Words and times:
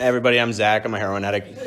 Everybody, 0.00 0.40
I'm 0.40 0.50
Zach. 0.54 0.86
I'm 0.86 0.94
a 0.94 0.98
heroin 0.98 1.26
addict. 1.26 1.58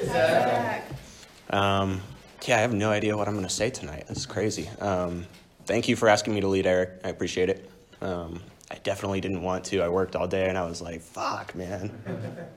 Um, 1.51 2.01
yeah, 2.47 2.57
I 2.57 2.61
have 2.61 2.73
no 2.73 2.89
idea 2.89 3.15
what 3.15 3.27
I'm 3.27 3.35
going 3.35 3.45
to 3.45 3.53
say 3.53 3.69
tonight. 3.69 4.07
This 4.07 4.17
is 4.17 4.25
crazy. 4.25 4.67
Um, 4.79 5.27
thank 5.65 5.87
you 5.87 5.95
for 5.95 6.09
asking 6.09 6.33
me 6.33 6.41
to 6.41 6.47
lead, 6.47 6.65
Eric. 6.65 7.01
I 7.03 7.09
appreciate 7.09 7.49
it. 7.49 7.69
Um, 8.01 8.41
I 8.71 8.77
definitely 8.77 9.21
didn't 9.21 9.43
want 9.43 9.65
to. 9.65 9.81
I 9.81 9.87
worked 9.87 10.15
all 10.15 10.27
day 10.27 10.49
and 10.49 10.57
I 10.57 10.65
was 10.65 10.81
like, 10.81 11.01
fuck, 11.01 11.53
man. 11.53 11.91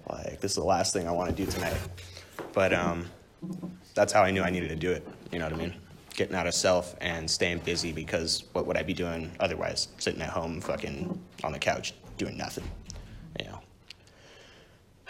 like, 0.11 0.41
this 0.41 0.53
is 0.53 0.57
the 0.57 0.65
last 0.65 0.95
thing 0.95 1.07
I 1.07 1.11
want 1.11 1.29
to 1.29 1.45
do 1.45 1.51
tonight. 1.51 1.77
But 2.55 2.73
um, 2.73 3.05
that's 3.93 4.15
how 4.15 4.23
I 4.23 4.31
knew 4.31 4.43
I 4.43 4.49
needed 4.49 4.71
to 4.71 4.77
do 4.77 4.93
it. 4.93 5.07
You 5.31 5.41
know 5.41 5.45
what 5.45 5.53
I 5.53 5.59
mean? 5.59 5.75
Getting 6.15 6.37
out 6.37 6.47
of 6.47 6.55
self 6.55 6.97
and 7.03 7.31
staying 7.31 7.59
busy 7.59 7.93
because 7.93 8.45
what 8.55 8.67
would 8.67 8.79
I 8.79 8.83
be 8.83 8.95
doing 8.95 9.31
otherwise? 9.41 9.89
Sitting 9.99 10.23
at 10.23 10.31
home, 10.31 10.63
fucking 10.63 11.21
on 11.45 11.53
the 11.53 11.59
couch, 11.59 11.93
doing 12.17 12.39
nothing. 12.39 12.65
You 13.39 13.49
know. 13.49 13.61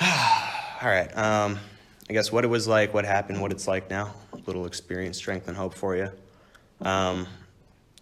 All 0.83 0.91
right. 0.91 1.17
Um, 1.17 1.59
I 2.11 2.13
guess 2.13 2.31
what 2.31 2.45
it 2.45 2.49
was 2.49 2.69
like, 2.69 2.93
what 2.93 3.07
happened, 3.07 3.41
what 3.41 3.51
it's 3.51 3.67
like 3.67 3.89
now. 3.89 4.13
A 4.35 4.37
little 4.45 4.67
experience, 4.67 5.17
strength, 5.17 5.49
and 5.49 5.57
hope 5.57 5.73
for 5.73 5.97
you. 5.97 6.11
Um, 6.83 7.27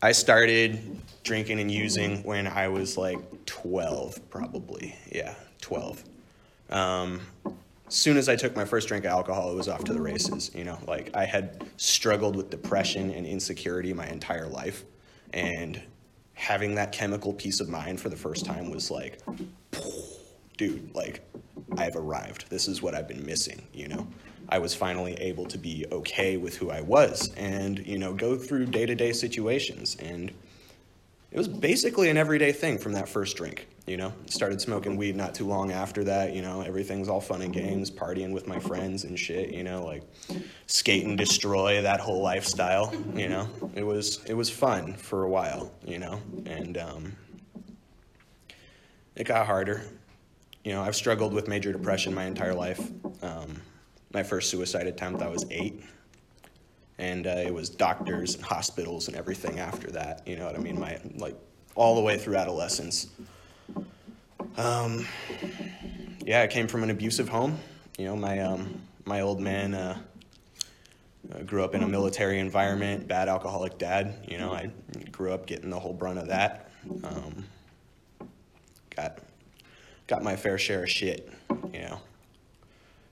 I 0.02 0.10
started 0.10 1.00
drinking 1.22 1.60
and 1.60 1.70
using 1.70 2.24
when 2.24 2.48
I 2.48 2.66
was 2.66 2.98
like 2.98 3.18
12, 3.46 4.28
probably. 4.28 4.96
Yeah, 5.12 5.34
12. 5.60 6.02
Um, 6.70 7.20
as 7.86 7.94
soon 7.94 8.16
as 8.16 8.28
I 8.28 8.34
took 8.34 8.56
my 8.56 8.64
first 8.64 8.88
drink 8.88 9.04
of 9.04 9.12
alcohol, 9.12 9.52
it 9.52 9.54
was 9.54 9.68
off 9.68 9.84
to 9.84 9.92
the 9.92 10.02
races. 10.02 10.50
You 10.52 10.64
know, 10.64 10.78
like 10.88 11.14
I 11.14 11.26
had 11.26 11.64
struggled 11.76 12.34
with 12.34 12.50
depression 12.50 13.10
and 13.10 13.24
insecurity 13.24 13.92
my 13.92 14.08
entire 14.08 14.48
life. 14.48 14.82
And 15.32 15.80
having 16.34 16.74
that 16.74 16.90
chemical 16.90 17.32
peace 17.34 17.60
of 17.60 17.68
mind 17.68 18.00
for 18.00 18.08
the 18.08 18.16
first 18.16 18.44
time 18.44 18.68
was 18.68 18.90
like, 18.90 19.20
dude, 20.56 20.92
like 20.92 21.24
I've 21.78 21.96
arrived. 21.96 22.50
This 22.50 22.68
is 22.68 22.82
what 22.82 22.94
I've 22.94 23.08
been 23.08 23.24
missing, 23.24 23.66
you 23.72 23.88
know. 23.88 24.06
I 24.48 24.58
was 24.58 24.74
finally 24.74 25.14
able 25.14 25.46
to 25.46 25.58
be 25.58 25.86
okay 25.90 26.36
with 26.36 26.56
who 26.56 26.70
I 26.70 26.80
was 26.80 27.32
and, 27.34 27.84
you 27.86 27.98
know, 27.98 28.12
go 28.12 28.36
through 28.36 28.66
day-to-day 28.66 29.12
situations 29.12 29.96
and 29.98 30.32
it 31.30 31.38
was 31.38 31.48
basically 31.48 32.10
an 32.10 32.16
everyday 32.16 32.52
thing 32.52 32.78
from 32.78 32.92
that 32.92 33.08
first 33.08 33.36
drink, 33.36 33.66
you 33.88 33.96
know. 33.96 34.12
Started 34.26 34.60
smoking 34.60 34.96
weed 34.96 35.16
not 35.16 35.34
too 35.34 35.46
long 35.46 35.72
after 35.72 36.04
that, 36.04 36.32
you 36.32 36.42
know. 36.42 36.60
Everything's 36.60 37.08
all 37.08 37.20
fun 37.20 37.42
and 37.42 37.52
games, 37.52 37.90
partying 37.90 38.32
with 38.32 38.46
my 38.46 38.60
friends 38.60 39.02
and 39.02 39.18
shit, 39.18 39.52
you 39.52 39.64
know, 39.64 39.84
like 39.84 40.04
skate 40.66 41.04
and 41.04 41.18
destroy 41.18 41.82
that 41.82 41.98
whole 41.98 42.22
lifestyle, 42.22 42.94
you 43.16 43.28
know. 43.28 43.48
It 43.74 43.82
was 43.82 44.22
it 44.26 44.34
was 44.34 44.48
fun 44.48 44.94
for 44.94 45.24
a 45.24 45.28
while, 45.28 45.72
you 45.84 45.98
know. 45.98 46.20
And 46.46 46.78
um 46.78 47.16
it 49.16 49.24
got 49.24 49.46
harder 49.46 49.82
you 50.64 50.72
know, 50.72 50.82
I've 50.82 50.96
struggled 50.96 51.34
with 51.34 51.46
major 51.46 51.72
depression 51.72 52.14
my 52.14 52.24
entire 52.24 52.54
life. 52.54 52.90
Um, 53.22 53.60
my 54.12 54.22
first 54.22 54.50
suicide 54.50 54.86
attempt, 54.86 55.20
I 55.20 55.28
was 55.28 55.44
eight. 55.50 55.82
And 56.98 57.26
uh, 57.26 57.42
it 57.44 57.52
was 57.52 57.68
doctors 57.68 58.36
and 58.36 58.44
hospitals 58.44 59.08
and 59.08 59.16
everything 59.16 59.58
after 59.58 59.90
that. 59.90 60.26
You 60.26 60.36
know 60.36 60.46
what 60.46 60.54
I 60.54 60.58
mean? 60.58 60.78
My 60.78 60.98
like 61.16 61.36
all 61.74 61.96
the 61.96 62.00
way 62.00 62.16
through 62.16 62.36
adolescence. 62.36 63.08
Um, 64.56 65.06
yeah, 66.24 66.42
I 66.42 66.46
came 66.46 66.68
from 66.68 66.84
an 66.84 66.90
abusive 66.90 67.28
home. 67.28 67.58
You 67.98 68.06
know, 68.06 68.16
my 68.16 68.38
um, 68.38 68.80
my 69.04 69.22
old 69.22 69.40
man 69.40 69.74
uh, 69.74 69.98
uh 71.34 71.42
grew 71.42 71.64
up 71.64 71.74
in 71.74 71.82
a 71.82 71.88
military 71.88 72.38
environment. 72.38 73.08
Bad 73.08 73.28
alcoholic 73.28 73.76
dad. 73.76 74.14
You 74.28 74.38
know, 74.38 74.52
I 74.52 74.70
grew 75.10 75.32
up 75.32 75.46
getting 75.46 75.70
the 75.70 75.80
whole 75.80 75.92
brunt 75.92 76.20
of 76.20 76.28
that. 76.28 76.70
Um, 77.02 77.44
got 78.94 79.18
got 80.06 80.22
my 80.22 80.36
fair 80.36 80.58
share 80.58 80.84
of 80.84 80.90
shit, 80.90 81.32
you 81.72 81.80
know. 81.80 81.98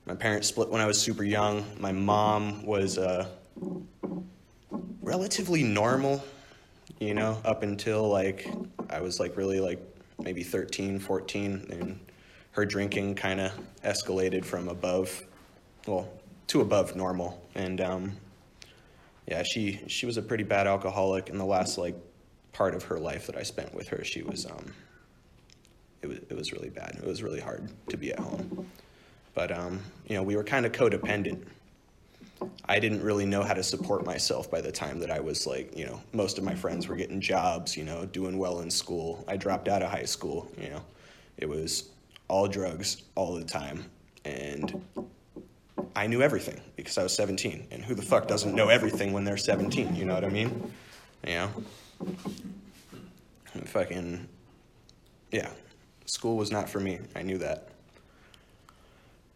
My 0.05 0.15
parents 0.15 0.49
split 0.49 0.69
when 0.69 0.81
I 0.81 0.87
was 0.87 1.01
super 1.01 1.23
young. 1.23 1.65
My 1.79 1.93
mom 1.93 2.65
was 2.67 2.99
uh, 2.99 3.29
relatively 5.01 5.63
normal, 5.63 6.25
you 6.99 7.15
know, 7.15 7.41
up 7.45 7.63
until 7.63 8.09
like 8.09 8.49
I 8.91 9.01
was 9.01 9.21
like 9.21 9.37
really 9.37 9.61
like 9.61 9.81
maybe 10.21 10.43
13, 10.43 10.99
14, 10.99 11.67
and 11.71 12.01
her 12.53 12.67
drinking 12.67 13.15
kind 13.15 13.41
of 13.41 13.53
escalated 13.85 14.45
from 14.45 14.69
above, 14.69 15.23
well, 15.87 16.09
to 16.49 16.61
above 16.61 16.97
normal. 16.97 17.41
And 17.55 17.81
um, 17.81 18.13
yeah, 19.29 19.43
she 19.45 19.81
she 19.87 20.07
was 20.07 20.17
a 20.17 20.23
pretty 20.23 20.45
bad 20.45 20.67
alcoholic. 20.67 21.29
In 21.29 21.39
the 21.39 21.47
last 21.47 21.79
like 21.79 21.97
part 22.53 22.75
of 22.75 22.83
her 22.85 22.99
life 22.99 23.27
that 23.27 23.37
I 23.37 23.45
spent 23.45 23.73
with 23.73 23.89
her, 23.89 24.05
she 24.05 24.23
was 24.23 24.47
um, 24.47 24.73
it 26.03 26.09
was, 26.09 26.19
it 26.19 26.37
was 26.37 26.53
really 26.53 26.71
bad. 26.71 26.99
It 27.01 27.07
was 27.07 27.23
really 27.23 27.41
hard 27.41 27.69
to 27.89 27.97
be 27.97 28.13
at 28.13 28.19
home. 28.19 28.67
But, 29.35 29.51
um, 29.51 29.81
you 30.07 30.17
know, 30.17 30.23
we 30.23 30.37
were 30.37 30.45
kind 30.45 30.67
of 30.67 30.73
codependent. 30.73 31.43
I 32.67 32.81
didn't 32.81 33.03
really 33.03 33.25
know 33.25 33.43
how 33.43 33.55
to 33.55 33.63
support 33.63 34.05
myself 34.05 34.51
by 34.51 34.61
the 34.61 34.73
time 34.73 34.99
that 34.99 35.11
I 35.11 35.21
was 35.21 35.47
like, 35.47 35.77
you 35.77 35.87
know, 35.87 36.01
most 36.13 36.39
of 36.39 36.45
my 36.45 36.55
friends 36.55 36.89
were 36.89 36.97
getting 36.97 37.21
jobs, 37.21 37.77
you 37.77 37.85
know, 37.85 38.05
doing 38.07 38.37
well 38.37 38.61
in 38.61 38.71
school. 38.71 39.25
I 39.29 39.37
dropped 39.37 39.69
out 39.69 39.83
of 39.83 39.91
high 39.91 40.05
school, 40.05 40.51
you 40.61 40.69
know. 40.71 40.83
It 41.39 41.49
was 41.49 41.91
all 42.29 42.49
drugs 42.49 43.03
all 43.15 43.35
the 43.35 43.45
time. 43.45 43.85
And 44.25 44.83
I 45.95 46.07
knew 46.07 46.23
everything 46.23 46.61
because 46.77 46.99
I 46.99 47.03
was 47.03 47.15
17. 47.15 47.69
And 47.71 47.85
who 47.85 47.95
the 47.95 48.03
fuck 48.03 48.27
doesn't 48.27 48.55
know 48.55 48.69
everything 48.69 49.13
when 49.13 49.25
they're 49.25 49.37
17? 49.37 49.95
You 49.95 50.05
know 50.05 50.15
what 50.15 50.25
I 50.25 50.29
mean? 50.29 50.73
You 51.27 51.35
know? 51.35 51.51
And 53.55 53.69
fucking, 53.69 54.29
yeah, 55.31 55.51
School 56.07 56.37
was 56.37 56.51
not 56.51 56.69
for 56.69 56.81
me. 56.81 56.99
I 57.15 57.23
knew 57.23 57.39
that. 57.39 57.69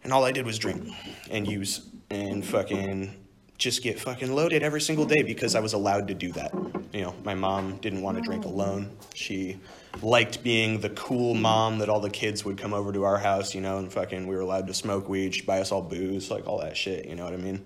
And 0.05 0.13
all 0.13 0.25
I 0.25 0.33
did 0.33 0.47
was 0.47 0.59
drink 0.59 0.89
and 1.31 1.47
use 1.47 1.87
and 2.11 2.45
fucking 2.45 3.15
just 3.59 3.83
get 3.83 3.99
fucking 3.99 4.33
loaded 4.33 4.63
every 4.63 4.81
single 4.81 5.07
day 5.07 5.23
because 5.23 5.55
I 5.55 5.61
was 5.61 5.73
allowed 5.73 6.09
to 6.09 6.15
do 6.15 6.31
that. 6.33 6.53
You 6.93 7.03
know, 7.03 7.15
my 7.25 7.35
mom 7.35 7.79
didn't 7.79 8.03
want 8.03 8.19
to 8.19 8.23
drink 8.23 8.45
alone. 8.45 8.91
She 9.15 9.59
liked 10.03 10.43
being 10.43 10.81
the 10.81 10.91
cool 10.91 11.35
mom 11.35 11.79
that 11.79 11.89
all 11.89 12.01
the 12.01 12.11
kids 12.11 12.45
would 12.45 12.59
come 12.59 12.75
over 12.75 12.93
to 12.93 13.05
our 13.05 13.19
house, 13.19 13.55
you 13.55 13.61
know, 13.61 13.79
and 13.79 13.93
fucking 13.93 14.27
we 14.27 14.35
were 14.35 14.43
allowed 14.43 14.67
to 14.67 14.75
smoke 14.75 15.09
weed, 15.09 15.35
she'd 15.35 15.47
buy 15.47 15.61
us 15.61 15.73
all 15.73 15.83
booze, 15.83 16.31
like 16.31 16.47
all 16.47 16.61
that 16.61 16.77
shit, 16.77 17.07
you 17.07 17.17
know 17.17 17.25
what 17.25 17.33
I 17.33 17.39
mean? 17.39 17.65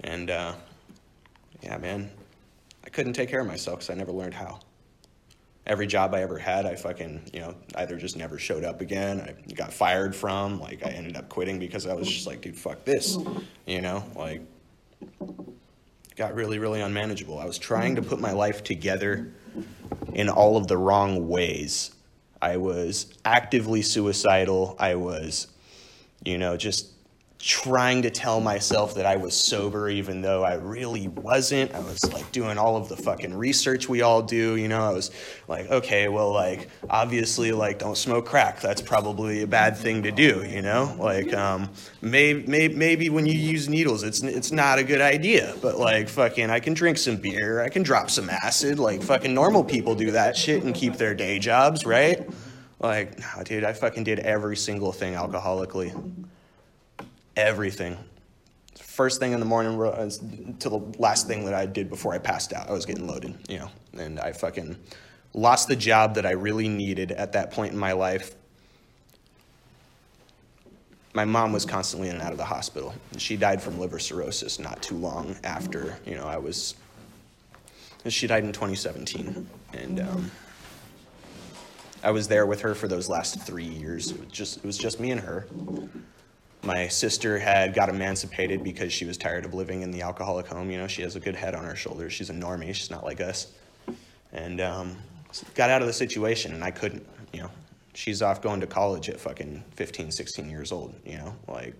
And 0.00 0.30
uh, 0.30 0.54
yeah, 1.62 1.78
man, 1.78 2.10
I 2.84 2.90
couldn't 2.90 3.12
take 3.12 3.28
care 3.28 3.40
of 3.40 3.46
myself 3.46 3.80
because 3.80 3.90
I 3.90 3.94
never 3.94 4.12
learned 4.12 4.34
how 4.34 4.60
every 5.66 5.86
job 5.86 6.14
I 6.14 6.22
ever 6.22 6.38
had, 6.38 6.66
I 6.66 6.74
fucking, 6.74 7.30
you 7.32 7.40
know, 7.40 7.54
either 7.76 7.96
just 7.96 8.16
never 8.16 8.38
showed 8.38 8.64
up 8.64 8.80
again, 8.80 9.20
I 9.20 9.52
got 9.52 9.72
fired 9.72 10.14
from, 10.14 10.60
like 10.60 10.84
I 10.84 10.90
ended 10.90 11.16
up 11.16 11.28
quitting 11.28 11.58
because 11.58 11.86
I 11.86 11.94
was 11.94 12.08
just 12.08 12.26
like, 12.26 12.40
dude, 12.40 12.56
fuck 12.56 12.84
this, 12.84 13.16
you 13.66 13.80
know, 13.80 14.04
like 14.16 14.42
got 16.16 16.34
really, 16.34 16.58
really 16.58 16.80
unmanageable. 16.80 17.38
I 17.38 17.44
was 17.44 17.58
trying 17.58 17.96
to 17.96 18.02
put 18.02 18.20
my 18.20 18.32
life 18.32 18.62
together 18.62 19.32
in 20.14 20.28
all 20.28 20.56
of 20.56 20.66
the 20.66 20.76
wrong 20.76 21.28
ways. 21.28 21.92
I 22.40 22.56
was 22.56 23.14
actively 23.24 23.82
suicidal. 23.82 24.76
I 24.78 24.96
was, 24.96 25.46
you 26.24 26.38
know, 26.38 26.56
just 26.56 26.91
trying 27.42 28.02
to 28.02 28.10
tell 28.10 28.40
myself 28.40 28.94
that 28.94 29.04
I 29.04 29.16
was 29.16 29.34
sober, 29.34 29.90
even 29.90 30.22
though 30.22 30.44
I 30.44 30.54
really 30.54 31.08
wasn't. 31.08 31.74
I 31.74 31.80
was 31.80 32.12
like 32.12 32.30
doing 32.30 32.56
all 32.56 32.76
of 32.76 32.88
the 32.88 32.96
fucking 32.96 33.34
research 33.34 33.88
we 33.88 34.00
all 34.00 34.22
do, 34.22 34.54
you 34.54 34.68
know. 34.68 34.80
I 34.80 34.92
was 34.92 35.10
like, 35.48 35.68
okay, 35.68 36.06
well, 36.06 36.32
like, 36.32 36.68
obviously, 36.88 37.50
like, 37.50 37.80
don't 37.80 37.98
smoke 37.98 38.26
crack. 38.26 38.60
That's 38.60 38.80
probably 38.80 39.42
a 39.42 39.48
bad 39.48 39.76
thing 39.76 40.04
to 40.04 40.12
do, 40.12 40.44
you 40.48 40.62
know. 40.62 40.94
Like, 41.00 41.34
um, 41.34 41.68
maybe, 42.00 42.46
maybe, 42.46 42.76
maybe 42.76 43.10
when 43.10 43.26
you 43.26 43.34
use 43.34 43.68
needles, 43.68 44.04
it's 44.04 44.22
it's 44.22 44.52
not 44.52 44.78
a 44.78 44.84
good 44.84 45.00
idea. 45.00 45.56
But 45.60 45.80
like, 45.80 46.08
fucking, 46.08 46.48
I 46.48 46.60
can 46.60 46.74
drink 46.74 46.96
some 46.96 47.16
beer. 47.16 47.60
I 47.60 47.70
can 47.70 47.82
drop 47.82 48.08
some 48.08 48.30
acid. 48.30 48.78
Like, 48.78 49.02
fucking 49.02 49.34
normal 49.34 49.64
people 49.64 49.96
do 49.96 50.12
that 50.12 50.36
shit 50.36 50.62
and 50.62 50.72
keep 50.72 50.94
their 50.94 51.12
day 51.12 51.40
jobs, 51.40 51.84
right? 51.84 52.24
Like, 52.78 53.18
dude, 53.44 53.64
I 53.64 53.72
fucking 53.72 54.04
did 54.04 54.20
every 54.20 54.56
single 54.56 54.92
thing 54.92 55.14
alcoholically 55.14 55.92
everything. 57.36 57.96
First 58.76 59.20
thing 59.20 59.32
in 59.32 59.40
the 59.40 59.46
morning 59.46 59.78
to 60.58 60.68
the 60.68 60.78
last 60.98 61.26
thing 61.26 61.44
that 61.46 61.54
I 61.54 61.66
did 61.66 61.88
before 61.88 62.12
I 62.12 62.18
passed 62.18 62.52
out, 62.52 62.68
I 62.68 62.72
was 62.72 62.86
getting 62.86 63.06
loaded, 63.06 63.36
you 63.48 63.58
know, 63.58 63.70
and 63.98 64.20
I 64.20 64.32
fucking 64.32 64.76
lost 65.34 65.68
the 65.68 65.76
job 65.76 66.14
that 66.16 66.26
I 66.26 66.32
really 66.32 66.68
needed 66.68 67.12
at 67.12 67.32
that 67.32 67.50
point 67.50 67.72
in 67.72 67.78
my 67.78 67.92
life. 67.92 68.34
My 71.14 71.24
mom 71.24 71.52
was 71.52 71.66
constantly 71.66 72.08
in 72.08 72.14
and 72.14 72.22
out 72.22 72.32
of 72.32 72.38
the 72.38 72.44
hospital. 72.44 72.94
She 73.18 73.36
died 73.36 73.62
from 73.62 73.78
liver 73.78 73.98
cirrhosis 73.98 74.58
not 74.58 74.82
too 74.82 74.96
long 74.96 75.36
after, 75.44 75.98
you 76.06 76.14
know, 76.14 76.26
I 76.26 76.38
was. 76.38 76.74
She 78.08 78.26
died 78.26 78.42
in 78.42 78.52
2017, 78.52 79.46
and 79.74 80.00
um, 80.00 80.30
I 82.02 82.10
was 82.10 82.26
there 82.26 82.46
with 82.46 82.62
her 82.62 82.74
for 82.74 82.88
those 82.88 83.08
last 83.08 83.40
three 83.42 83.64
years. 83.64 84.10
It 84.10 84.18
was 84.18 84.28
just 84.28 84.56
it 84.58 84.64
was 84.64 84.76
just 84.78 84.98
me 84.98 85.12
and 85.12 85.20
her. 85.20 85.46
My 86.64 86.86
sister 86.86 87.40
had 87.40 87.74
got 87.74 87.88
emancipated 87.88 88.62
because 88.62 88.92
she 88.92 89.04
was 89.04 89.16
tired 89.16 89.44
of 89.44 89.52
living 89.52 89.82
in 89.82 89.90
the 89.90 90.02
alcoholic 90.02 90.46
home. 90.46 90.70
You 90.70 90.78
know, 90.78 90.86
she 90.86 91.02
has 91.02 91.16
a 91.16 91.20
good 91.20 91.34
head 91.34 91.56
on 91.56 91.64
her 91.64 91.74
shoulders. 91.74 92.12
She's 92.12 92.30
a 92.30 92.34
normie. 92.34 92.72
She's 92.72 92.90
not 92.90 93.02
like 93.02 93.20
us. 93.20 93.48
And 94.32 94.60
um, 94.60 94.96
got 95.56 95.70
out 95.70 95.80
of 95.82 95.88
the 95.88 95.92
situation, 95.92 96.54
and 96.54 96.62
I 96.62 96.70
couldn't. 96.70 97.04
You 97.32 97.42
know, 97.42 97.50
she's 97.94 98.22
off 98.22 98.40
going 98.40 98.60
to 98.60 98.68
college 98.68 99.08
at 99.08 99.18
fucking 99.18 99.64
15, 99.72 100.12
16 100.12 100.48
years 100.48 100.70
old, 100.70 100.94
you 101.04 101.16
know? 101.16 101.34
Like, 101.48 101.74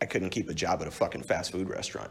I 0.00 0.06
couldn't 0.06 0.30
keep 0.30 0.48
a 0.48 0.54
job 0.54 0.80
at 0.80 0.88
a 0.88 0.90
fucking 0.90 1.24
fast 1.24 1.52
food 1.52 1.68
restaurant. 1.68 2.10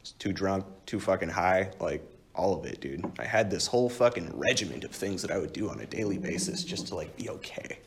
It's 0.00 0.12
too 0.12 0.32
drunk, 0.32 0.64
too 0.86 0.98
fucking 0.98 1.28
high, 1.28 1.70
like, 1.78 2.02
all 2.34 2.58
of 2.58 2.66
it, 2.66 2.80
dude. 2.80 3.04
I 3.18 3.24
had 3.24 3.48
this 3.48 3.68
whole 3.68 3.88
fucking 3.88 4.36
regiment 4.36 4.82
of 4.82 4.90
things 4.90 5.22
that 5.22 5.30
I 5.30 5.38
would 5.38 5.52
do 5.52 5.70
on 5.70 5.78
a 5.80 5.86
daily 5.86 6.18
basis 6.18 6.64
just 6.64 6.88
to, 6.88 6.96
like, 6.96 7.16
be 7.16 7.30
okay 7.30 7.78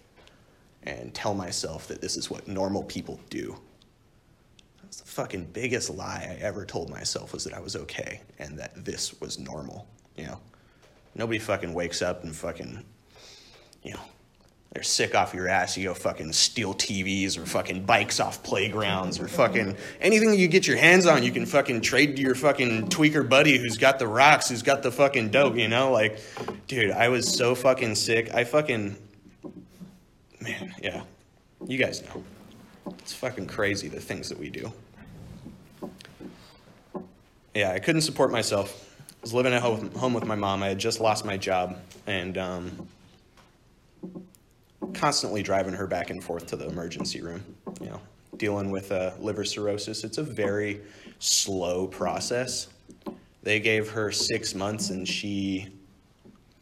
and 0.86 1.14
tell 1.14 1.34
myself 1.34 1.88
that 1.88 2.02
this 2.02 2.18
is 2.18 2.30
what 2.30 2.48
normal 2.48 2.84
people 2.84 3.20
do. 3.30 3.56
That's 4.82 5.02
the 5.02 5.08
fucking 5.08 5.46
biggest 5.54 5.90
lie 5.90 6.28
I 6.30 6.42
ever 6.42 6.66
told 6.66 6.90
myself 6.90 7.34
was 7.34 7.44
that 7.46 7.54
I 7.54 7.60
was 7.60 7.76
okay 7.76 8.22
and 8.40 8.58
that 8.60 8.86
this 8.86 9.20
was 9.20 9.40
normal, 9.40 9.88
you 10.16 10.26
know? 10.26 10.40
Nobody 11.16 11.40
fucking 11.40 11.74
wakes 11.74 12.02
up 12.02 12.24
and 12.24 12.36
fucking, 12.36 12.84
you 13.84 13.94
know, 13.94 14.00
they're 14.74 14.84
sick 14.84 15.14
off 15.14 15.36
your 15.36 15.48
ass. 15.48 15.78
You 15.78 15.90
go 15.90 15.94
fucking 15.94 16.34
steal 16.34 16.74
TVs 16.74 17.38
or 17.38 17.46
fucking 17.46 17.86
bikes 17.86 18.20
off 18.20 18.42
playgrounds 18.42 19.20
or 19.20 19.28
fucking 19.28 19.78
anything 20.02 20.34
you 20.34 20.48
get 20.48 20.66
your 20.66 20.78
hands 20.78 21.06
on, 21.06 21.22
you 21.22 21.32
can 21.32 21.46
fucking 21.46 21.82
trade 21.82 22.16
to 22.16 22.22
your 22.24 22.34
fucking 22.34 22.88
tweaker 22.90 23.28
buddy 23.28 23.60
who's 23.60 23.78
got 23.78 24.00
the 24.00 24.08
rocks, 24.08 24.50
who's 24.50 24.64
got 24.64 24.82
the 24.82 24.92
fucking 24.92 25.30
dope, 25.30 25.56
you 25.58 25.68
know? 25.68 25.92
Like, 25.92 26.20
dude, 26.68 26.90
I 26.90 27.10
was 27.10 27.32
so 27.32 27.54
fucking 27.54 27.94
sick. 27.94 28.34
I 28.34 28.44
fucking, 28.44 28.98
man, 30.44 30.74
yeah. 30.82 31.04
You 31.66 31.78
guys 31.78 32.04
know. 32.04 32.24
It's 33.00 33.14
fucking 33.14 33.48
crazy 33.48 33.88
the 33.88 34.00
things 34.00 34.30
that 34.30 34.38
we 34.38 34.50
do. 34.50 34.72
Yeah, 37.54 37.72
I 37.72 37.80
couldn't 37.80 38.02
support 38.02 38.32
myself 38.32 38.94
I 39.10 39.24
was 39.24 39.34
living 39.34 39.54
at 39.54 39.62
home 39.62 40.14
with 40.14 40.26
my 40.26 40.36
mom. 40.36 40.64
I 40.64 40.68
had 40.68 40.80
just 40.80 41.00
lost 41.00 41.24
my 41.24 41.38
job 41.38 41.78
and 42.08 42.38
um, 42.38 42.88
constantly 44.94 45.42
driving 45.42 45.74
her 45.74 45.88
back 45.88 46.10
and 46.10 46.22
forth 46.22 46.46
to 46.48 46.58
the 46.58 46.68
emergency 46.68 47.22
room, 47.22 47.42
you 47.80 47.88
know, 47.88 48.02
dealing 48.36 48.70
with 48.70 48.92
uh, 48.92 49.12
liver 49.20 49.46
cirrhosis. 49.46 50.04
It's 50.04 50.18
a 50.18 50.24
very 50.24 50.82
slow 51.20 51.88
process. 51.88 52.68
They 53.44 53.62
gave 53.62 53.90
her 53.92 54.12
six 54.12 54.54
months 54.54 54.90
and 54.90 55.08
she 55.08 55.70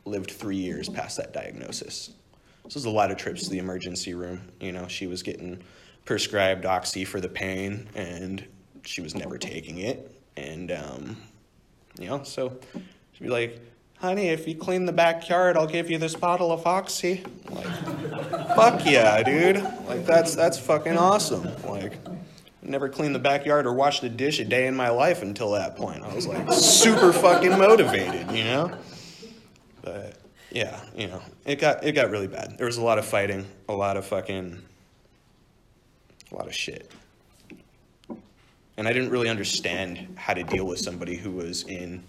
lived 0.05 0.29
three 0.29 0.57
years 0.57 0.87
past 0.87 1.17
that 1.17 1.33
diagnosis. 1.33 2.11
This 2.63 2.75
was 2.75 2.85
a 2.85 2.89
lot 2.89 3.11
of 3.11 3.17
trips 3.17 3.43
to 3.43 3.49
the 3.49 3.57
emergency 3.57 4.13
room. 4.13 4.41
You 4.59 4.71
know, 4.71 4.87
she 4.87 5.07
was 5.07 5.23
getting 5.23 5.61
prescribed 6.05 6.65
oxy 6.65 7.05
for 7.05 7.19
the 7.19 7.29
pain 7.29 7.87
and 7.95 8.45
she 8.83 9.01
was 9.01 9.15
never 9.15 9.37
taking 9.37 9.79
it. 9.79 10.11
And 10.37 10.71
um, 10.71 11.17
you 11.99 12.07
know, 12.07 12.23
so 12.23 12.57
she'd 13.13 13.23
be 13.23 13.29
like, 13.29 13.59
honey, 13.99 14.29
if 14.29 14.47
you 14.47 14.55
clean 14.55 14.85
the 14.85 14.93
backyard, 14.93 15.57
I'll 15.57 15.67
give 15.67 15.89
you 15.89 15.97
this 15.97 16.15
bottle 16.15 16.51
of 16.51 16.65
Oxy. 16.65 17.23
like, 17.49 17.65
fuck 18.55 18.85
yeah, 18.85 19.21
dude. 19.23 19.63
Like, 19.87 20.05
that's, 20.05 20.35
that's 20.35 20.57
fucking 20.57 20.97
awesome. 20.97 21.47
Like, 21.63 21.93
never 22.63 22.89
cleaned 22.89 23.13
the 23.13 23.19
backyard 23.19 23.65
or 23.65 23.73
washed 23.73 24.03
a 24.03 24.09
dish 24.09 24.39
a 24.39 24.45
day 24.45 24.67
in 24.67 24.75
my 24.75 24.89
life 24.89 25.21
until 25.21 25.51
that 25.51 25.75
point. 25.75 26.03
I 26.03 26.13
was 26.13 26.27
like 26.27 26.51
super 26.53 27.11
fucking 27.11 27.57
motivated, 27.57 28.31
you 28.31 28.43
know? 28.43 28.77
But 29.81 30.20
yeah, 30.51 30.79
you 30.95 31.07
know, 31.07 31.21
it 31.45 31.59
got 31.59 31.83
it 31.83 31.93
got 31.93 32.09
really 32.11 32.27
bad. 32.27 32.57
There 32.57 32.67
was 32.67 32.77
a 32.77 32.83
lot 32.83 32.97
of 32.97 33.05
fighting, 33.05 33.45
a 33.69 33.73
lot 33.73 33.97
of 33.97 34.05
fucking 34.05 34.61
a 36.31 36.35
lot 36.35 36.47
of 36.47 36.55
shit 36.55 36.91
and 38.81 38.87
I 38.87 38.93
didn't 38.93 39.11
really 39.11 39.29
understand 39.29 40.07
how 40.15 40.33
to 40.33 40.43
deal 40.43 40.65
with 40.65 40.79
somebody 40.79 41.15
who 41.15 41.29
was 41.29 41.63
in 41.63 42.03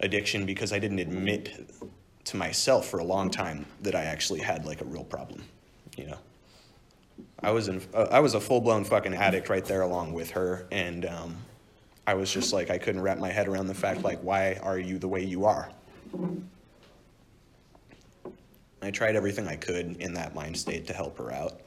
addiction 0.00 0.44
because 0.44 0.72
I 0.72 0.78
didn't 0.78 0.98
admit 0.98 1.70
to 2.24 2.36
myself 2.36 2.86
for 2.86 2.98
a 2.98 3.04
long 3.04 3.30
time 3.30 3.64
that 3.80 3.94
I 3.94 4.04
actually 4.04 4.40
had 4.40 4.66
like 4.66 4.82
a 4.82 4.84
real 4.84 5.04
problem, 5.04 5.42
you 5.96 6.06
know. 6.06 6.18
I 7.42 7.50
was 7.50 7.68
in, 7.68 7.80
uh, 7.94 8.08
I 8.10 8.20
was 8.20 8.34
a 8.34 8.40
full 8.40 8.60
blown 8.60 8.84
fucking 8.84 9.14
addict 9.14 9.48
right 9.48 9.64
there 9.64 9.80
along 9.80 10.12
with 10.12 10.30
her, 10.32 10.66
and 10.70 11.06
um, 11.06 11.36
I 12.06 12.12
was 12.12 12.30
just 12.30 12.52
like 12.52 12.68
I 12.68 12.76
couldn't 12.76 13.00
wrap 13.00 13.16
my 13.16 13.30
head 13.30 13.48
around 13.48 13.68
the 13.68 13.74
fact 13.74 14.02
like 14.02 14.20
why 14.20 14.58
are 14.62 14.78
you 14.78 14.98
the 14.98 15.08
way 15.08 15.24
you 15.24 15.46
are. 15.46 15.70
I 18.86 18.90
tried 18.92 19.16
everything 19.16 19.48
I 19.48 19.56
could 19.56 19.96
in 20.00 20.14
that 20.14 20.34
mind 20.34 20.56
state 20.56 20.86
to 20.86 20.92
help 20.92 21.18
her 21.18 21.32
out. 21.32 21.60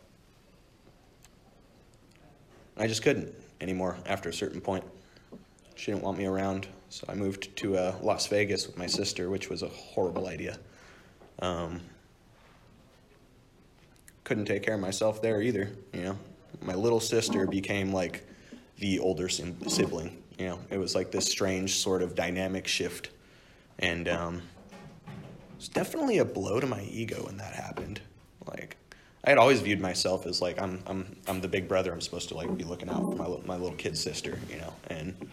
I 2.78 2.88
just 2.88 3.04
couldn't 3.04 3.34
anymore 3.60 3.98
after 4.06 4.30
a 4.30 4.34
certain 4.34 4.62
point. 4.62 4.86
She 5.76 5.92
didn't 5.92 6.04
want 6.04 6.18
me 6.18 6.26
around, 6.26 6.68
so 6.88 7.06
I 7.10 7.16
moved 7.16 7.56
to 7.58 7.76
uh, 7.76 7.96
Las 8.02 8.28
Vegas 8.28 8.68
with 8.68 8.78
my 8.78 8.88
sister, 8.88 9.30
which 9.30 9.50
was 9.50 9.64
a 9.64 9.68
horrible 9.68 10.28
idea. 10.28 10.58
Um, 11.40 11.82
couldn't 14.24 14.46
take 14.46 14.64
care 14.64 14.76
of 14.76 14.80
myself 14.80 15.22
there 15.22 15.42
either, 15.42 15.72
you 15.94 16.02
know. 16.02 16.18
My 16.62 16.76
little 16.76 17.00
sister 17.02 17.46
became 17.48 17.92
like 17.92 18.26
the 18.78 19.00
older 19.00 19.28
sibling, 19.28 20.24
you 20.38 20.48
know. 20.48 20.60
It 20.70 20.78
was 20.78 20.96
like 20.96 21.12
this 21.12 21.26
strange 21.26 21.80
sort 21.80 22.02
of 22.02 22.16
dynamic 22.16 22.66
shift. 22.66 23.10
And 23.80 24.08
um, 24.08 24.42
it 25.60 25.64
was 25.64 25.68
definitely 25.68 26.20
a 26.20 26.26
blow 26.26 26.62
to 26.62 26.68
my 26.68 26.84
ego 26.84 27.26
when 27.26 27.36
that 27.36 27.52
happened. 27.52 28.00
Like, 28.48 28.78
I 29.26 29.30
had 29.32 29.38
always 29.38 29.60
viewed 29.60 29.82
myself 29.82 30.26
as 30.26 30.42
like 30.42 30.62
I'm 30.62 30.82
I'm 30.88 31.18
I'm 31.28 31.42
the 31.42 31.50
big 31.50 31.68
brother. 31.68 31.92
I'm 31.92 32.00
supposed 32.00 32.30
to 32.30 32.36
like 32.36 32.56
be 32.58 32.64
looking 32.64 32.88
out 32.88 33.02
for 33.02 33.16
my 33.18 33.28
my 33.46 33.58
little 33.58 33.76
kid 33.76 33.98
sister, 33.98 34.40
you 34.50 34.56
know. 34.56 34.74
And 34.88 35.30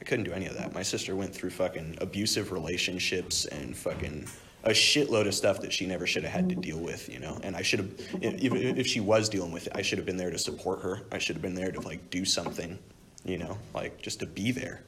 I 0.00 0.02
couldn't 0.02 0.24
do 0.24 0.32
any 0.32 0.46
of 0.46 0.54
that. 0.54 0.74
My 0.74 0.82
sister 0.82 1.14
went 1.14 1.32
through 1.32 1.50
fucking 1.50 1.98
abusive 2.00 2.50
relationships 2.50 3.44
and 3.44 3.76
fucking 3.76 4.26
a 4.64 4.70
shitload 4.70 5.28
of 5.28 5.34
stuff 5.34 5.60
that 5.60 5.72
she 5.72 5.86
never 5.86 6.04
should 6.04 6.24
have 6.24 6.32
had 6.32 6.48
to 6.48 6.56
deal 6.56 6.80
with, 6.80 7.08
you 7.08 7.20
know. 7.20 7.38
And 7.44 7.54
I 7.54 7.62
should 7.62 7.78
have, 7.78 7.90
if, 8.20 8.52
if 8.52 8.86
she 8.88 8.98
was 8.98 9.28
dealing 9.28 9.52
with 9.52 9.68
it, 9.68 9.74
I 9.76 9.82
should 9.82 9.98
have 9.98 10.06
been 10.06 10.16
there 10.16 10.30
to 10.30 10.38
support 10.38 10.82
her. 10.82 11.02
I 11.12 11.18
should 11.18 11.36
have 11.36 11.42
been 11.42 11.54
there 11.54 11.70
to 11.70 11.80
like 11.80 12.10
do 12.10 12.24
something, 12.24 12.80
you 13.24 13.38
know, 13.38 13.58
like 13.76 14.02
just 14.02 14.18
to 14.20 14.26
be 14.26 14.50
there 14.50 14.82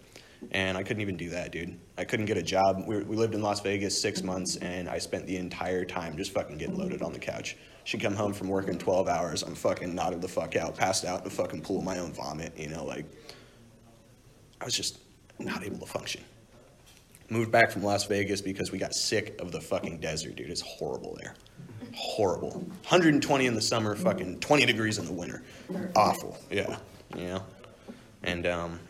and 0.53 0.77
I 0.77 0.83
couldn't 0.83 1.03
even 1.03 1.17
do 1.17 1.31
that, 1.31 1.53
dude. 1.53 1.79
I 1.97 2.05
couldn't 2.05 2.27
get 2.27 2.37
a 2.37 2.43
job. 2.43 2.85
We, 2.87 3.03
we 3.03 3.17
lived 3.17 3.35
in 3.35 3.43
Las 3.43 3.61
Vegas 3.61 4.01
six 4.01 4.23
months, 4.23 4.57
and 4.57 4.89
I 4.89 4.99
spent 4.99 5.27
the 5.27 5.37
entire 5.37 5.85
time 5.85 6.17
just 6.17 6.33
fucking 6.33 6.59
getting 6.59 6.77
loaded 6.77 7.03
on 7.03 7.13
the 7.13 7.19
couch. 7.19 7.57
She'd 7.85 8.01
come 8.01 8.15
home 8.15 8.33
from 8.33 8.49
work 8.49 8.69
in 8.69 8.79
12 8.79 9.09
hours. 9.09 9.43
I'm 9.43 9.55
fucking 9.55 9.95
nodded 9.95 10.23
the 10.23 10.29
fuck 10.29 10.57
out, 10.57 10.77
passed 10.77 11.05
out 11.05 11.21
in 11.21 11.27
a 11.27 11.31
fucking 11.31 11.63
pool 11.63 11.79
of 11.79 11.85
my 11.85 11.99
own 11.99 12.13
vomit, 12.13 12.59
you 12.59 12.69
know, 12.69 12.85
like, 12.85 13.05
I 14.61 14.65
was 14.65 14.75
just 14.75 14.99
not 15.39 15.63
able 15.63 15.79
to 15.79 15.87
function. 15.87 16.23
Moved 17.29 17.51
back 17.51 17.71
from 17.71 17.83
Las 17.83 18.05
Vegas 18.05 18.41
because 18.41 18.71
we 18.71 18.79
got 18.79 18.95
sick 18.95 19.41
of 19.41 19.51
the 19.51 19.61
fucking 19.61 19.99
desert, 19.99 20.37
dude. 20.37 20.51
It's 20.51 20.61
horrible 20.61 21.17
there. 21.21 21.35
Horrible. 21.95 22.51
120 22.51 23.47
in 23.47 23.55
the 23.55 23.61
summer, 23.61 23.95
fucking 23.97 24.41
20 24.41 24.67
degrees 24.67 24.99
in 24.99 25.07
the 25.07 25.13
winter. 25.13 25.43
Awful, 25.97 26.39
yeah, 26.51 26.77
you 27.17 27.27
know? 27.27 27.43
And, 28.23 28.47
um, 28.47 28.81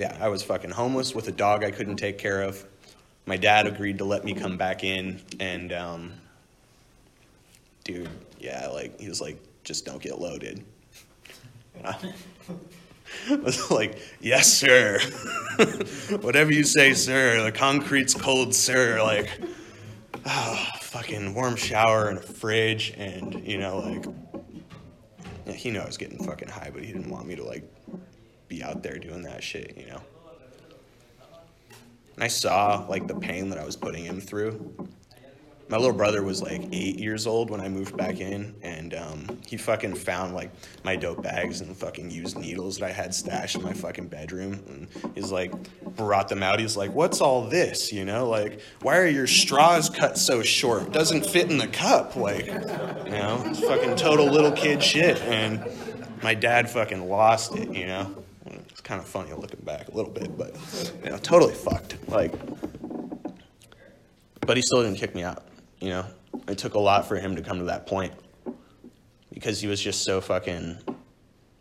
yeah, 0.00 0.16
I 0.18 0.28
was 0.28 0.42
fucking 0.42 0.70
homeless 0.70 1.14
with 1.14 1.28
a 1.28 1.32
dog 1.32 1.62
I 1.62 1.70
couldn't 1.70 1.96
take 1.96 2.16
care 2.16 2.40
of. 2.40 2.64
My 3.26 3.36
dad 3.36 3.66
agreed 3.66 3.98
to 3.98 4.06
let 4.06 4.24
me 4.24 4.32
come 4.32 4.56
back 4.56 4.82
in, 4.82 5.20
and 5.38 5.70
um, 5.74 6.14
dude, 7.84 8.08
yeah, 8.38 8.68
like 8.68 8.98
he 8.98 9.10
was 9.10 9.20
like, 9.20 9.36
just 9.62 9.84
don't 9.84 10.02
get 10.02 10.18
loaded. 10.18 10.64
I 11.84 12.14
was 13.42 13.70
like, 13.70 13.98
yes, 14.20 14.50
sir. 14.50 15.00
Whatever 16.22 16.50
you 16.50 16.64
say, 16.64 16.94
sir. 16.94 17.42
The 17.42 17.52
concrete's 17.52 18.14
cold, 18.14 18.54
sir. 18.54 19.02
Like, 19.02 19.28
oh, 20.24 20.66
fucking 20.80 21.34
warm 21.34 21.56
shower 21.56 22.08
and 22.08 22.16
a 22.16 22.22
fridge, 22.22 22.94
and 22.96 23.46
you 23.46 23.58
know, 23.58 23.80
like, 23.80 24.06
yeah, 25.44 25.52
he 25.52 25.70
knew 25.70 25.80
I 25.80 25.86
was 25.86 25.98
getting 25.98 26.24
fucking 26.24 26.48
high, 26.48 26.70
but 26.72 26.82
he 26.82 26.90
didn't 26.90 27.10
want 27.10 27.26
me 27.26 27.36
to 27.36 27.44
like 27.44 27.70
be 28.50 28.62
out 28.62 28.82
there 28.82 28.98
doing 28.98 29.22
that 29.22 29.42
shit, 29.42 29.78
you 29.78 29.86
know. 29.86 30.02
And 32.16 32.24
I 32.24 32.26
saw 32.26 32.84
like 32.88 33.06
the 33.06 33.14
pain 33.14 33.48
that 33.48 33.58
I 33.58 33.64
was 33.64 33.76
putting 33.76 34.04
him 34.04 34.20
through. 34.20 34.74
My 35.68 35.76
little 35.76 35.94
brother 35.94 36.24
was 36.24 36.42
like 36.42 36.62
eight 36.72 36.98
years 36.98 37.28
old 37.28 37.48
when 37.48 37.60
I 37.60 37.68
moved 37.68 37.96
back 37.96 38.18
in, 38.18 38.56
and 38.60 38.92
um, 38.92 39.38
he 39.46 39.56
fucking 39.56 39.94
found 39.94 40.34
like 40.34 40.50
my 40.82 40.96
dope 40.96 41.22
bags 41.22 41.60
and 41.60 41.76
fucking 41.76 42.10
used 42.10 42.36
needles 42.36 42.78
that 42.78 42.86
I 42.86 42.92
had 42.92 43.14
stashed 43.14 43.54
in 43.54 43.62
my 43.62 43.72
fucking 43.72 44.08
bedroom. 44.08 44.64
And 44.66 45.14
he's 45.14 45.30
like, 45.30 45.52
brought 45.94 46.28
them 46.28 46.42
out. 46.42 46.58
He's 46.58 46.76
like, 46.76 46.92
"What's 46.92 47.20
all 47.20 47.48
this? 47.48 47.92
You 47.92 48.04
know, 48.04 48.28
like, 48.28 48.60
why 48.82 48.98
are 48.98 49.06
your 49.06 49.28
straws 49.28 49.88
cut 49.88 50.18
so 50.18 50.42
short? 50.42 50.90
Doesn't 50.90 51.24
fit 51.24 51.48
in 51.48 51.56
the 51.56 51.68
cup. 51.68 52.16
Like, 52.16 52.46
you 52.46 53.12
know, 53.12 53.54
fucking 53.68 53.94
total 53.94 54.26
little 54.26 54.52
kid 54.52 54.82
shit." 54.82 55.18
And 55.22 55.64
my 56.20 56.34
dad 56.34 56.68
fucking 56.68 57.08
lost 57.08 57.54
it. 57.54 57.72
You 57.72 57.86
know 57.86 58.24
kind 58.80 59.00
of 59.00 59.06
funny 59.06 59.32
looking 59.32 59.60
back 59.64 59.88
a 59.88 59.94
little 59.94 60.10
bit, 60.10 60.36
but 60.36 60.56
you 61.04 61.10
know, 61.10 61.18
totally 61.18 61.54
fucked. 61.54 61.96
Like, 62.08 62.32
but 64.40 64.56
he 64.56 64.62
still 64.62 64.82
didn't 64.82 64.98
kick 64.98 65.14
me 65.14 65.22
out. 65.22 65.44
You 65.80 65.90
know, 65.90 66.06
it 66.48 66.58
took 66.58 66.74
a 66.74 66.78
lot 66.78 67.06
for 67.06 67.16
him 67.16 67.36
to 67.36 67.42
come 67.42 67.58
to 67.58 67.64
that 67.64 67.86
point 67.86 68.12
because 69.32 69.60
he 69.60 69.66
was 69.66 69.80
just 69.80 70.04
so 70.04 70.20
fucking. 70.20 70.78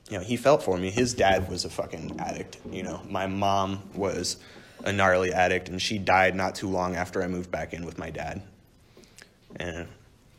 You 0.10 0.18
know, 0.18 0.24
he 0.24 0.38
felt 0.38 0.64
for 0.64 0.76
me. 0.76 0.90
His 0.90 1.14
dad 1.14 1.48
was 1.50 1.66
a 1.66 1.70
fucking 1.70 2.20
addict. 2.20 2.58
You 2.72 2.82
know, 2.82 3.02
my 3.08 3.28
mom 3.28 3.84
was 3.94 4.38
a 4.84 4.92
gnarly 4.92 5.32
addict, 5.34 5.70
and 5.70 5.80
she 5.80 6.00
died 6.00 6.36
not 6.36 6.56
too 6.56 6.68
long 6.68 6.96
after 6.96 7.22
I 7.22 7.28
moved 7.28 7.52
back 7.52 7.74
in 7.74 7.86
with 7.86 8.00
my 8.00 8.10
dad. 8.10 8.42
And 9.58 9.88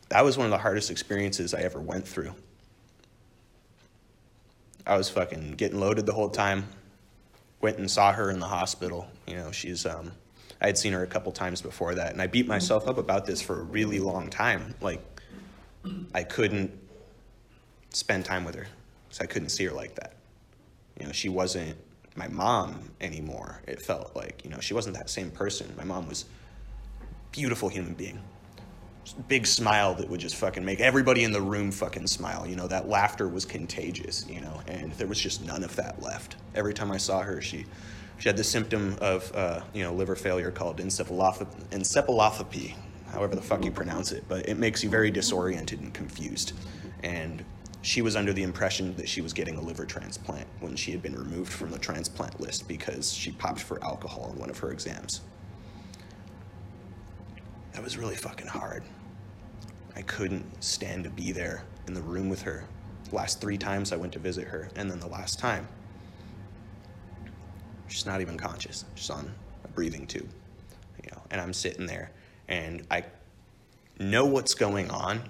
that 0.09 0.25
was 0.25 0.37
one 0.37 0.45
of 0.45 0.51
the 0.51 0.57
hardest 0.57 0.91
experiences 0.91 1.53
I 1.53 1.61
ever 1.61 1.79
went 1.79 2.05
through. 2.05 2.35
I 4.85 4.97
was 4.97 5.09
fucking 5.09 5.51
getting 5.51 5.79
loaded 5.79 6.05
the 6.05 6.13
whole 6.13 6.29
time. 6.29 6.67
Went 7.61 7.77
and 7.77 7.89
saw 7.89 8.11
her 8.11 8.31
in 8.31 8.39
the 8.39 8.47
hospital. 8.47 9.07
You 9.27 9.35
know, 9.35 9.51
she's 9.51 9.85
um, 9.85 10.11
I 10.61 10.67
had 10.67 10.77
seen 10.77 10.93
her 10.93 11.03
a 11.03 11.07
couple 11.07 11.31
times 11.31 11.61
before 11.61 11.95
that, 11.95 12.11
and 12.11 12.21
I 12.21 12.27
beat 12.27 12.47
myself 12.47 12.87
up 12.87 12.97
about 12.97 13.25
this 13.25 13.41
for 13.41 13.59
a 13.59 13.63
really 13.63 13.99
long 13.99 14.29
time. 14.29 14.75
Like, 14.81 15.01
I 16.13 16.23
couldn't 16.23 16.71
spend 17.89 18.25
time 18.25 18.45
with 18.45 18.55
her 18.55 18.67
because 19.07 19.21
I 19.21 19.25
couldn't 19.25 19.49
see 19.49 19.65
her 19.65 19.71
like 19.71 19.95
that. 19.95 20.13
You 20.99 21.07
know, 21.07 21.11
she 21.11 21.29
wasn't 21.29 21.77
my 22.15 22.27
mom 22.27 22.91
anymore. 22.99 23.61
It 23.67 23.81
felt 23.81 24.15
like, 24.15 24.43
you 24.43 24.49
know, 24.49 24.59
she 24.59 24.73
wasn't 24.73 24.95
that 24.97 25.09
same 25.09 25.31
person. 25.31 25.73
My 25.77 25.83
mom 25.83 26.07
was 26.07 26.25
beautiful 27.31 27.69
human 27.69 27.93
being. 27.93 28.21
Big 29.27 29.47
smile 29.47 29.95
that 29.95 30.09
would 30.09 30.19
just 30.19 30.35
fucking 30.35 30.63
make 30.63 30.79
everybody 30.79 31.23
in 31.23 31.31
the 31.31 31.41
room 31.41 31.71
fucking 31.71 32.07
smile. 32.07 32.45
You 32.47 32.55
know, 32.55 32.67
that 32.67 32.87
laughter 32.87 33.27
was 33.27 33.45
contagious, 33.45 34.27
you 34.29 34.41
know, 34.41 34.61
and 34.67 34.91
there 34.93 35.07
was 35.07 35.19
just 35.19 35.43
none 35.45 35.63
of 35.63 35.75
that 35.75 36.01
left. 36.01 36.35
Every 36.55 36.73
time 36.73 36.91
I 36.91 36.97
saw 36.97 37.21
her, 37.21 37.41
she 37.41 37.65
she 38.19 38.29
had 38.29 38.37
the 38.37 38.43
symptom 38.43 38.95
of, 39.01 39.31
uh, 39.35 39.61
you 39.73 39.83
know, 39.83 39.91
liver 39.93 40.15
failure 40.15 40.51
called 40.51 40.77
encephalopathy, 40.77 42.75
however 43.11 43.35
the 43.35 43.41
fuck 43.41 43.65
you 43.65 43.71
pronounce 43.71 44.11
it, 44.11 44.23
but 44.27 44.47
it 44.47 44.57
makes 44.57 44.83
you 44.83 44.91
very 44.91 45.09
disoriented 45.09 45.79
and 45.79 45.91
confused. 45.91 46.53
And 47.01 47.43
she 47.81 48.03
was 48.03 48.15
under 48.15 48.31
the 48.31 48.43
impression 48.43 48.95
that 48.97 49.09
she 49.09 49.21
was 49.21 49.33
getting 49.33 49.55
a 49.55 49.61
liver 49.61 49.85
transplant 49.85 50.47
when 50.59 50.75
she 50.75 50.91
had 50.91 51.01
been 51.01 51.15
removed 51.15 51.51
from 51.51 51.71
the 51.71 51.79
transplant 51.79 52.39
list 52.39 52.67
because 52.67 53.11
she 53.11 53.31
popped 53.31 53.61
for 53.61 53.83
alcohol 53.83 54.29
in 54.31 54.39
one 54.39 54.51
of 54.51 54.59
her 54.59 54.71
exams. 54.71 55.21
That 57.81 57.85
was 57.85 57.97
really 57.97 58.15
fucking 58.15 58.45
hard. 58.45 58.83
I 59.95 60.03
couldn't 60.03 60.45
stand 60.63 61.03
to 61.03 61.09
be 61.09 61.31
there 61.31 61.63
in 61.87 61.95
the 61.95 62.01
room 62.03 62.29
with 62.29 62.43
her. 62.43 62.63
The 63.09 63.15
last 63.15 63.41
three 63.41 63.57
times 63.57 63.91
I 63.91 63.95
went 63.95 64.13
to 64.13 64.19
visit 64.19 64.47
her, 64.47 64.69
and 64.75 64.87
then 64.87 64.99
the 64.99 65.07
last 65.07 65.39
time, 65.39 65.67
she's 67.87 68.05
not 68.05 68.21
even 68.21 68.37
conscious. 68.37 68.85
She's 68.93 69.09
on 69.09 69.33
a 69.63 69.67
breathing 69.69 70.05
tube, 70.05 70.29
you 71.03 71.09
know. 71.11 71.23
And 71.31 71.41
I'm 71.41 71.53
sitting 71.53 71.87
there, 71.87 72.11
and 72.47 72.85
I 72.91 73.03
know 73.97 74.27
what's 74.27 74.53
going 74.53 74.91
on, 74.91 75.23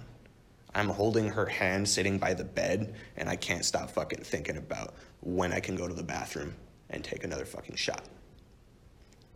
I'm 0.75 0.89
holding 0.89 1.29
her 1.29 1.46
hand 1.46 1.88
sitting 1.88 2.17
by 2.17 2.34
the 2.34 2.43
bed, 2.43 2.93
and 3.15 3.29
I 3.29 3.38
can't 3.38 3.63
stop 3.63 3.91
fucking 3.91 4.24
thinking 4.24 4.58
about 4.58 4.93
when 5.22 5.53
I 5.53 5.62
can 5.62 5.77
go 5.77 5.88
to 5.88 5.93
the 5.93 6.03
bathroom 6.03 6.53
and 6.89 7.01
take 7.01 7.24
another 7.24 7.46
fucking 7.46 7.77
shot. 7.77 8.03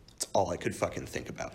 That's 0.09 0.27
all 0.33 0.49
I 0.49 0.57
could 0.57 0.75
fucking 0.75 1.05
think 1.05 1.29
about. 1.29 1.53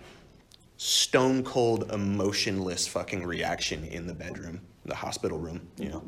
Stone 0.83 1.43
cold, 1.43 1.91
emotionless 1.91 2.87
fucking 2.87 3.23
reaction 3.23 3.83
in 3.85 4.07
the 4.07 4.15
bedroom, 4.15 4.59
the 4.83 4.95
hospital 4.95 5.37
room, 5.37 5.61
you 5.77 5.89
know. 5.89 6.03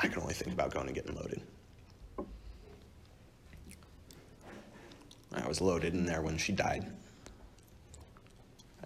I 0.00 0.08
can 0.08 0.20
only 0.20 0.34
think 0.34 0.52
about 0.52 0.74
going 0.74 0.86
and 0.86 0.94
getting 0.96 1.14
loaded. 1.14 1.40
I 5.32 5.46
was 5.46 5.60
loaded 5.60 5.94
in 5.94 6.04
there 6.04 6.22
when 6.22 6.36
she 6.38 6.50
died 6.50 6.90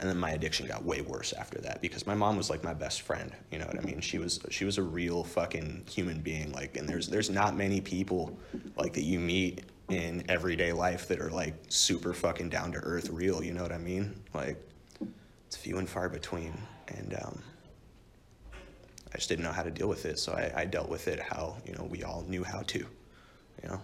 and 0.01 0.09
then 0.09 0.17
my 0.17 0.31
addiction 0.31 0.67
got 0.67 0.83
way 0.85 1.03
worse 1.03 1.33
after 1.35 1.59
that 1.61 1.81
because 1.83 2.07
my 2.07 2.15
mom 2.15 2.37
was 2.37 2.51
like 2.51 2.65
my 2.65 2.75
best 2.75 3.03
friend 3.03 3.33
you 3.53 3.59
know 3.59 3.67
what 3.67 3.79
i 3.79 3.83
mean 3.83 4.01
she 4.01 4.19
was 4.19 4.41
she 4.51 4.65
was 4.65 4.79
a 4.79 4.83
real 4.83 5.23
fucking 5.23 5.85
human 5.89 6.21
being 6.21 6.51
like 6.53 6.77
and 6.77 6.89
there's 6.89 7.07
there's 7.07 7.31
not 7.31 7.55
many 7.55 7.81
people 7.81 8.37
like 8.77 8.93
that 8.95 9.05
you 9.05 9.21
meet 9.21 9.63
in 9.91 10.25
everyday 10.29 10.73
life 10.73 11.09
that 11.09 11.21
are 11.21 11.31
like 11.31 11.55
super 11.69 12.13
fucking 12.13 12.49
down 12.49 12.73
to 12.73 12.79
earth 12.79 13.09
real 13.11 13.43
you 13.43 13.53
know 13.53 13.63
what 13.63 13.73
i 13.73 13.79
mean 13.79 14.15
like 14.35 14.57
it's 15.47 15.57
few 15.57 15.79
and 15.79 15.89
far 15.89 16.09
between 16.09 16.53
and 16.89 17.17
um 17.23 17.43
i 19.13 19.17
just 19.17 19.29
didn't 19.29 19.45
know 19.45 19.53
how 19.53 19.63
to 19.63 19.71
deal 19.71 19.89
with 19.89 20.07
it 20.07 20.19
so 20.19 20.33
i, 20.33 20.61
I 20.63 20.65
dealt 20.65 20.89
with 20.89 21.09
it 21.09 21.21
how 21.21 21.57
you 21.67 21.75
know 21.75 21.85
we 21.85 22.03
all 22.03 22.25
knew 22.29 22.45
how 22.45 22.63
to 22.63 22.79
you 22.79 23.69
know 23.69 23.81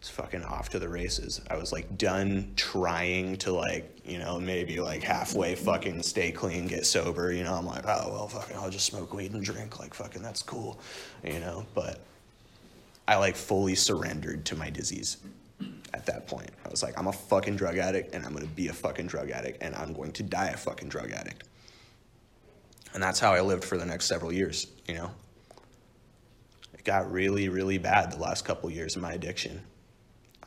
it's 0.00 0.10
fucking 0.10 0.44
off 0.44 0.68
to 0.70 0.78
the 0.78 0.88
races. 0.88 1.40
I 1.50 1.56
was 1.56 1.72
like 1.72 1.98
done 1.98 2.52
trying 2.54 3.36
to 3.38 3.52
like, 3.52 3.98
you 4.04 4.18
know, 4.18 4.38
maybe 4.38 4.78
like 4.78 5.02
halfway 5.02 5.56
fucking 5.56 6.02
stay 6.02 6.30
clean, 6.30 6.68
get 6.68 6.86
sober, 6.86 7.32
you 7.32 7.42
know. 7.42 7.54
I'm 7.54 7.66
like, 7.66 7.84
oh 7.84 8.08
well 8.12 8.28
fucking 8.28 8.56
I'll 8.56 8.70
just 8.70 8.86
smoke 8.86 9.12
weed 9.12 9.32
and 9.32 9.42
drink, 9.42 9.80
like 9.80 9.94
fucking 9.94 10.22
that's 10.22 10.42
cool. 10.42 10.78
You 11.24 11.40
know, 11.40 11.66
but 11.74 11.98
I 13.08 13.16
like 13.16 13.34
fully 13.34 13.74
surrendered 13.74 14.44
to 14.46 14.56
my 14.56 14.70
disease 14.70 15.16
at 15.94 16.06
that 16.06 16.28
point. 16.28 16.50
I 16.64 16.68
was 16.68 16.82
like, 16.82 16.96
I'm 16.98 17.06
a 17.06 17.12
fucking 17.12 17.56
drug 17.56 17.78
addict 17.78 18.14
and 18.14 18.24
I'm 18.24 18.34
gonna 18.34 18.46
be 18.46 18.68
a 18.68 18.72
fucking 18.72 19.06
drug 19.06 19.30
addict 19.30 19.62
and 19.62 19.74
I'm 19.74 19.94
going 19.94 20.12
to 20.12 20.22
die 20.22 20.48
a 20.48 20.56
fucking 20.56 20.90
drug 20.90 21.10
addict. 21.10 21.44
And 22.94 23.02
that's 23.02 23.18
how 23.18 23.32
I 23.32 23.40
lived 23.40 23.64
for 23.64 23.78
the 23.78 23.86
next 23.86 24.06
several 24.06 24.32
years, 24.32 24.66
you 24.86 24.94
know. 24.94 25.10
It 26.74 26.84
got 26.84 27.10
really, 27.10 27.48
really 27.48 27.78
bad 27.78 28.12
the 28.12 28.18
last 28.18 28.44
couple 28.44 28.70
years 28.70 28.94
of 28.94 29.02
my 29.02 29.12
addiction 29.14 29.62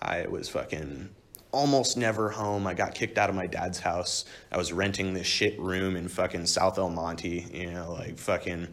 I 0.02 0.28
was 0.28 0.50
fucking 0.50 1.10
almost 1.52 1.98
never 1.98 2.30
home. 2.30 2.66
I 2.66 2.74
got 2.74 2.96
kicked 2.96 3.18
out 3.18 3.30
of 3.30 3.36
my 3.36 3.46
dad's 3.46 3.80
house. 3.80 4.26
I 4.52 4.58
was 4.58 4.74
renting 4.74 5.14
this 5.14 5.28
shit 5.28 5.60
room 5.60 5.96
in 5.96 6.08
fucking 6.08 6.48
South 6.48 6.78
El 6.78 6.90
Monte, 6.90 7.48
you 7.54 7.72
know, 7.72 7.94
like 7.94 8.18
fucking 8.18 8.68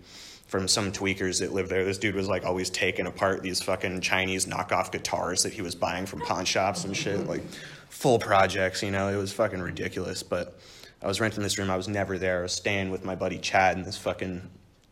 from 0.48 0.66
some 0.66 0.90
tweakers 0.90 1.40
that 1.40 1.52
lived 1.52 1.68
there. 1.68 1.84
This 1.84 1.98
dude 1.98 2.14
was 2.14 2.26
like 2.26 2.44
always 2.44 2.70
taking 2.70 3.06
apart 3.06 3.42
these 3.42 3.62
fucking 3.62 4.00
Chinese 4.00 4.46
knockoff 4.46 4.90
guitars 4.90 5.42
that 5.42 5.52
he 5.52 5.62
was 5.62 5.74
buying 5.74 6.06
from 6.06 6.20
pawn 6.22 6.44
shops 6.46 6.84
and 6.84 6.96
shit, 6.96 7.26
like 7.26 7.42
full 7.90 8.18
projects, 8.18 8.82
you 8.82 8.90
know. 8.90 9.08
It 9.08 9.16
was 9.16 9.32
fucking 9.32 9.60
ridiculous, 9.60 10.22
but 10.22 10.58
I 11.02 11.06
was 11.06 11.20
renting 11.20 11.42
this 11.42 11.58
room. 11.58 11.70
I 11.70 11.76
was 11.76 11.86
never 11.86 12.18
there. 12.18 12.40
I 12.40 12.42
was 12.42 12.52
staying 12.52 12.90
with 12.90 13.04
my 13.04 13.14
buddy 13.14 13.38
Chad 13.38 13.76
in 13.76 13.84
this 13.84 13.98
fucking 13.98 14.50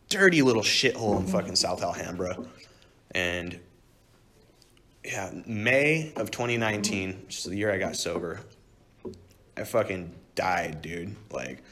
dirty 0.09 0.43
little 0.43 0.61
shithole 0.61 1.19
in 1.19 1.25
fucking 1.25 1.55
South 1.55 1.81
Alhambra. 1.81 2.37
And 3.11 3.59
yeah, 5.03 5.31
May 5.45 6.13
of 6.15 6.29
2019, 6.29 7.23
which 7.25 7.39
is 7.39 7.43
the 7.45 7.55
year 7.55 7.73
I 7.73 7.79
got 7.79 7.95
sober, 7.95 8.41
I 9.57 9.63
fucking 9.63 10.13
died, 10.35 10.83
dude. 10.83 11.15
Like, 11.31 11.63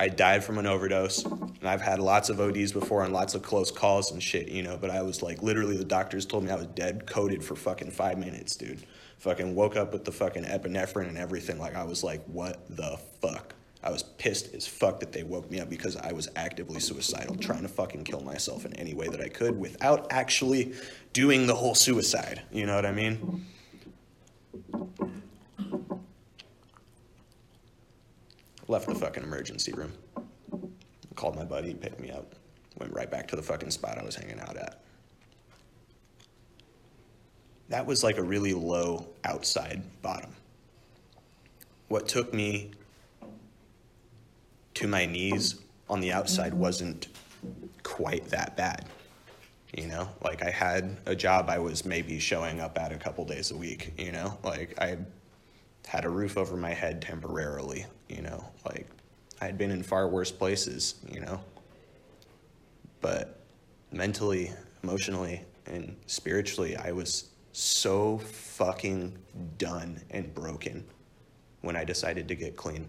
I 0.00 0.08
died 0.08 0.42
from 0.42 0.56
an 0.56 0.66
overdose, 0.66 1.26
and 1.26 1.68
I've 1.68 1.82
had 1.82 1.98
lots 1.98 2.30
of 2.30 2.40
ODs 2.40 2.72
before 2.72 3.04
and 3.04 3.12
lots 3.12 3.34
of 3.34 3.42
close 3.42 3.70
calls 3.70 4.10
and 4.10 4.22
shit, 4.22 4.48
you 4.48 4.62
know. 4.62 4.78
But 4.78 4.88
I 4.88 5.02
was 5.02 5.22
like, 5.22 5.42
literally, 5.42 5.76
the 5.76 5.84
doctors 5.84 6.24
told 6.24 6.42
me 6.42 6.50
I 6.50 6.54
was 6.54 6.68
dead, 6.68 7.06
coded 7.06 7.44
for 7.44 7.54
fucking 7.54 7.90
five 7.90 8.16
minutes, 8.16 8.56
dude. 8.56 8.86
Fucking 9.18 9.54
woke 9.54 9.76
up 9.76 9.92
with 9.92 10.06
the 10.06 10.10
fucking 10.10 10.44
epinephrine 10.44 11.08
and 11.08 11.18
everything. 11.18 11.58
Like, 11.58 11.76
I 11.76 11.84
was 11.84 12.02
like, 12.02 12.24
what 12.24 12.66
the 12.74 12.98
fuck? 13.20 13.52
I 13.82 13.90
was 13.90 14.02
pissed 14.02 14.54
as 14.54 14.66
fuck 14.66 15.00
that 15.00 15.12
they 15.12 15.22
woke 15.22 15.50
me 15.50 15.60
up 15.60 15.68
because 15.68 15.98
I 15.98 16.12
was 16.12 16.30
actively 16.34 16.80
suicidal, 16.80 17.36
trying 17.36 17.62
to 17.62 17.68
fucking 17.68 18.04
kill 18.04 18.22
myself 18.22 18.64
in 18.64 18.74
any 18.76 18.94
way 18.94 19.08
that 19.08 19.20
I 19.20 19.28
could 19.28 19.60
without 19.60 20.06
actually 20.10 20.72
doing 21.12 21.46
the 21.46 21.54
whole 21.54 21.74
suicide. 21.74 22.40
You 22.50 22.64
know 22.64 22.74
what 22.74 22.86
I 22.86 22.92
mean? 22.92 23.44
Left 28.70 28.86
the 28.86 28.94
fucking 28.94 29.24
emergency 29.24 29.72
room. 29.72 29.92
Called 31.16 31.34
my 31.34 31.42
buddy, 31.44 31.74
picked 31.74 31.98
me 31.98 32.12
up. 32.12 32.36
Went 32.78 32.92
right 32.92 33.10
back 33.10 33.26
to 33.26 33.36
the 33.36 33.42
fucking 33.42 33.72
spot 33.72 33.98
I 33.98 34.04
was 34.04 34.14
hanging 34.14 34.38
out 34.38 34.56
at. 34.56 34.80
That 37.68 37.84
was 37.84 38.04
like 38.04 38.16
a 38.16 38.22
really 38.22 38.54
low 38.54 39.08
outside 39.24 39.82
bottom. 40.02 40.30
What 41.88 42.06
took 42.06 42.32
me 42.32 42.70
to 44.74 44.86
my 44.86 45.04
knees 45.04 45.56
on 45.88 45.98
the 45.98 46.12
outside 46.12 46.54
wasn't 46.54 47.08
quite 47.82 48.26
that 48.26 48.56
bad. 48.56 48.84
You 49.76 49.88
know, 49.88 50.08
like 50.22 50.44
I 50.44 50.50
had 50.50 50.96
a 51.06 51.16
job 51.16 51.50
I 51.50 51.58
was 51.58 51.84
maybe 51.84 52.20
showing 52.20 52.60
up 52.60 52.78
at 52.78 52.92
a 52.92 52.98
couple 52.98 53.24
days 53.24 53.50
a 53.50 53.56
week, 53.56 53.94
you 53.98 54.12
know, 54.12 54.38
like 54.44 54.80
I 54.80 54.98
had 55.86 56.04
a 56.04 56.08
roof 56.08 56.36
over 56.36 56.56
my 56.56 56.72
head 56.72 57.02
temporarily, 57.02 57.86
you 58.08 58.22
know, 58.22 58.44
like 58.64 58.88
I 59.40 59.46
had 59.46 59.58
been 59.58 59.70
in 59.70 59.82
far 59.82 60.08
worse 60.08 60.30
places, 60.30 60.96
you 61.10 61.20
know, 61.20 61.40
but 63.00 63.40
mentally, 63.90 64.52
emotionally, 64.82 65.42
and 65.66 65.96
spiritually, 66.06 66.76
I 66.76 66.92
was 66.92 67.30
so 67.52 68.18
fucking 68.18 69.16
done 69.58 70.00
and 70.10 70.32
broken 70.34 70.84
when 71.62 71.76
I 71.76 71.84
decided 71.84 72.28
to 72.28 72.34
get 72.34 72.56
clean. 72.56 72.88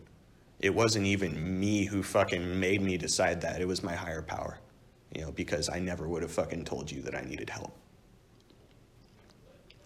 It 0.60 0.74
wasn't 0.74 1.08
even 1.08 1.60
me 1.60 1.86
who 1.86 2.04
fucking 2.04 2.60
made 2.60 2.82
me 2.82 2.98
decide 2.98 3.42
that. 3.42 3.62
It 3.62 3.68
was 3.68 3.82
my 3.82 3.96
higher 3.96 4.22
power 4.22 4.60
you 5.16 5.22
know, 5.22 5.32
because 5.32 5.70
I 5.70 5.80
never 5.80 6.08
would 6.08 6.22
have 6.22 6.32
fucking 6.32 6.66
told 6.66 6.92
you 6.92 7.02
that 7.02 7.16
I 7.16 7.22
needed 7.22 7.50
help. 7.50 7.76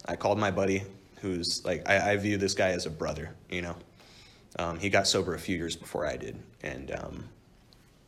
I 0.06 0.14
called 0.14 0.38
my 0.38 0.50
buddy, 0.50 0.84
who's 1.20 1.64
like, 1.64 1.88
I, 1.88 2.12
I 2.12 2.16
view 2.16 2.36
this 2.36 2.54
guy 2.54 2.70
as 2.70 2.86
a 2.86 2.90
brother, 2.90 3.34
you 3.50 3.62
know. 3.62 3.76
Um, 4.58 4.78
he 4.78 4.88
got 4.88 5.06
sober 5.06 5.34
a 5.34 5.38
few 5.38 5.56
years 5.56 5.76
before 5.76 6.06
I 6.06 6.16
did, 6.16 6.38
and 6.62 6.90
um, 6.92 7.24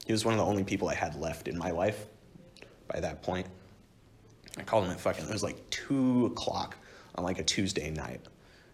he 0.06 0.12
was 0.12 0.24
one 0.24 0.32
of 0.34 0.38
the 0.38 0.46
only 0.46 0.64
people 0.64 0.88
I 0.88 0.94
had 0.94 1.14
left 1.14 1.48
in 1.48 1.58
my 1.58 1.70
life 1.70 2.06
by 2.86 3.00
that 3.00 3.22
point. 3.22 3.46
I 4.56 4.62
called 4.62 4.84
him 4.84 4.90
at 4.90 5.00
fucking, 5.00 5.24
it 5.24 5.32
was 5.32 5.42
like 5.42 5.68
2 5.70 6.26
o'clock 6.26 6.76
on 7.16 7.24
like 7.24 7.38
a 7.38 7.44
Tuesday 7.44 7.90
night. 7.90 8.20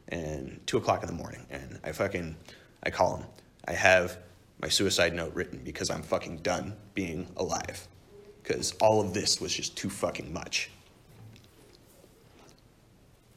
and 0.09 0.61
two 0.67 0.77
o'clock 0.77 1.03
in 1.03 1.09
the 1.09 1.15
morning, 1.15 1.47
and 1.51 1.79
I 1.83 1.93
fucking, 1.93 2.37
I 2.83 2.91
call 2.91 3.17
him. 3.17 3.27
I 3.67 3.73
have 3.73 4.19
my 4.61 4.69
suicide 4.69 5.15
note 5.15 5.35
written 5.35 5.61
because 5.65 5.91
I'm 5.91 6.03
fucking 6.03 6.39
done 6.39 6.77
being 6.95 7.27
alive, 7.37 7.89
because 8.43 8.73
all 8.81 9.01
of 9.01 9.15
this 9.15 9.41
was 9.41 9.55
just 9.55 9.77
too 9.77 9.91
fucking 9.91 10.33
much. 10.33 10.71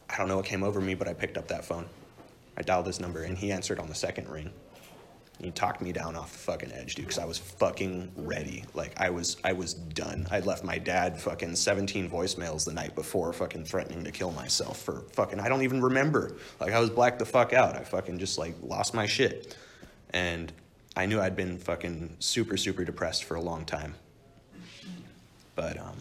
I 0.09 0.17
don't 0.17 0.27
know 0.27 0.37
what 0.37 0.45
came 0.45 0.63
over 0.63 0.79
me, 0.79 0.95
but 0.95 1.07
I 1.07 1.13
picked 1.13 1.37
up 1.37 1.47
that 1.49 1.65
phone. 1.65 1.85
I 2.57 2.61
dialed 2.61 2.87
his 2.87 2.99
number, 2.99 3.23
and 3.23 3.37
he 3.37 3.51
answered 3.51 3.79
on 3.79 3.87
the 3.87 3.95
second 3.95 4.29
ring. 4.29 4.51
He 5.39 5.51
talked 5.51 5.81
me 5.81 5.91
down 5.91 6.15
off 6.15 6.31
the 6.31 6.39
fucking 6.39 6.71
edge, 6.71 6.95
dude, 6.95 7.05
because 7.05 7.19
I 7.19 7.25
was 7.25 7.37
fucking 7.37 8.11
ready. 8.15 8.63
Like 8.73 8.99
I 8.99 9.11
was, 9.11 9.37
I 9.43 9.53
was 9.53 9.75
done. 9.75 10.27
I'd 10.31 10.47
left 10.47 10.63
my 10.63 10.79
dad 10.79 11.21
fucking 11.21 11.55
17 11.55 12.09
voicemails 12.09 12.65
the 12.65 12.73
night 12.73 12.95
before, 12.95 13.31
fucking 13.33 13.65
threatening 13.65 14.03
to 14.03 14.11
kill 14.11 14.31
myself 14.31 14.81
for 14.81 15.01
fucking. 15.13 15.39
I 15.39 15.47
don't 15.47 15.61
even 15.61 15.81
remember. 15.81 16.37
Like 16.59 16.73
I 16.73 16.79
was 16.79 16.89
blacked 16.89 17.19
the 17.19 17.25
fuck 17.25 17.53
out. 17.53 17.75
I 17.75 17.83
fucking 17.83 18.17
just 18.17 18.39
like 18.39 18.55
lost 18.63 18.95
my 18.95 19.05
shit, 19.05 19.55
and 20.09 20.51
I 20.95 21.05
knew 21.05 21.21
I'd 21.21 21.35
been 21.35 21.59
fucking 21.59 22.15
super, 22.17 22.57
super 22.57 22.83
depressed 22.83 23.25
for 23.25 23.35
a 23.35 23.41
long 23.41 23.63
time. 23.65 23.93
But 25.53 25.77
um, 25.77 25.97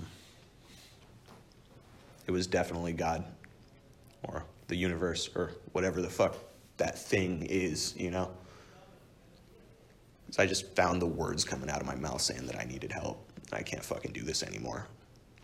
it 2.26 2.30
was 2.30 2.46
definitely 2.46 2.94
God, 2.94 3.22
or 4.26 4.45
the 4.68 4.76
universe, 4.76 5.28
or 5.35 5.52
whatever 5.73 6.02
the 6.02 6.11
fuck 6.11 6.37
that 6.76 6.99
thing 6.99 7.47
is, 7.49 7.95
you 7.97 8.11
know. 8.11 8.30
So 10.30 10.42
I 10.42 10.47
just 10.47 10.75
found 10.75 11.00
the 11.00 11.06
words 11.06 11.45
coming 11.45 11.71
out 11.71 11.80
of 11.80 11.87
my 11.87 11.95
mouth 11.95 12.21
saying 12.21 12.47
that 12.47 12.59
I 12.59 12.64
needed 12.64 12.92
help. 12.92 13.30
I 13.52 13.62
can't 13.62 13.85
fucking 13.85 14.12
do 14.12 14.23
this 14.23 14.42
anymore 14.42 14.88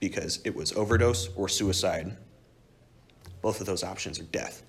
because 0.00 0.40
it 0.44 0.54
was 0.54 0.72
overdose 0.72 1.28
or 1.36 1.48
suicide. 1.48 2.16
Both 3.40 3.60
of 3.60 3.66
those 3.66 3.84
options 3.84 4.18
are 4.18 4.24
death. 4.24 4.62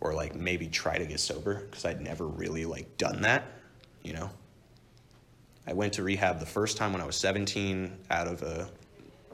Or 0.00 0.12
like 0.14 0.34
maybe 0.34 0.68
try 0.68 0.98
to 0.98 1.06
get 1.06 1.20
sober 1.20 1.66
because 1.70 1.84
I'd 1.84 2.00
never 2.00 2.26
really 2.26 2.64
like 2.64 2.96
done 2.98 3.22
that, 3.22 3.44
you 4.02 4.12
know. 4.12 4.30
I 5.66 5.72
went 5.72 5.92
to 5.94 6.02
rehab 6.02 6.40
the 6.40 6.46
first 6.46 6.76
time 6.76 6.92
when 6.92 7.02
I 7.02 7.06
was 7.06 7.16
17 7.16 7.96
out 8.10 8.26
of 8.26 8.42
a 8.42 8.68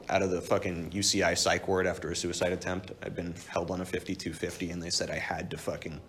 out 0.09 0.21
of 0.21 0.31
the 0.31 0.41
fucking 0.41 0.91
UCI 0.91 1.37
psych 1.37 1.67
ward 1.67 1.87
after 1.87 2.11
a 2.11 2.15
suicide 2.15 2.53
attempt. 2.53 2.91
I'd 3.03 3.15
been 3.15 3.33
held 3.49 3.71
on 3.71 3.81
a 3.81 3.85
5250 3.85 4.71
and 4.71 4.81
they 4.81 4.89
said 4.89 5.09
I 5.09 5.17
had 5.17 5.49
to 5.51 5.57
fucking 5.57 5.99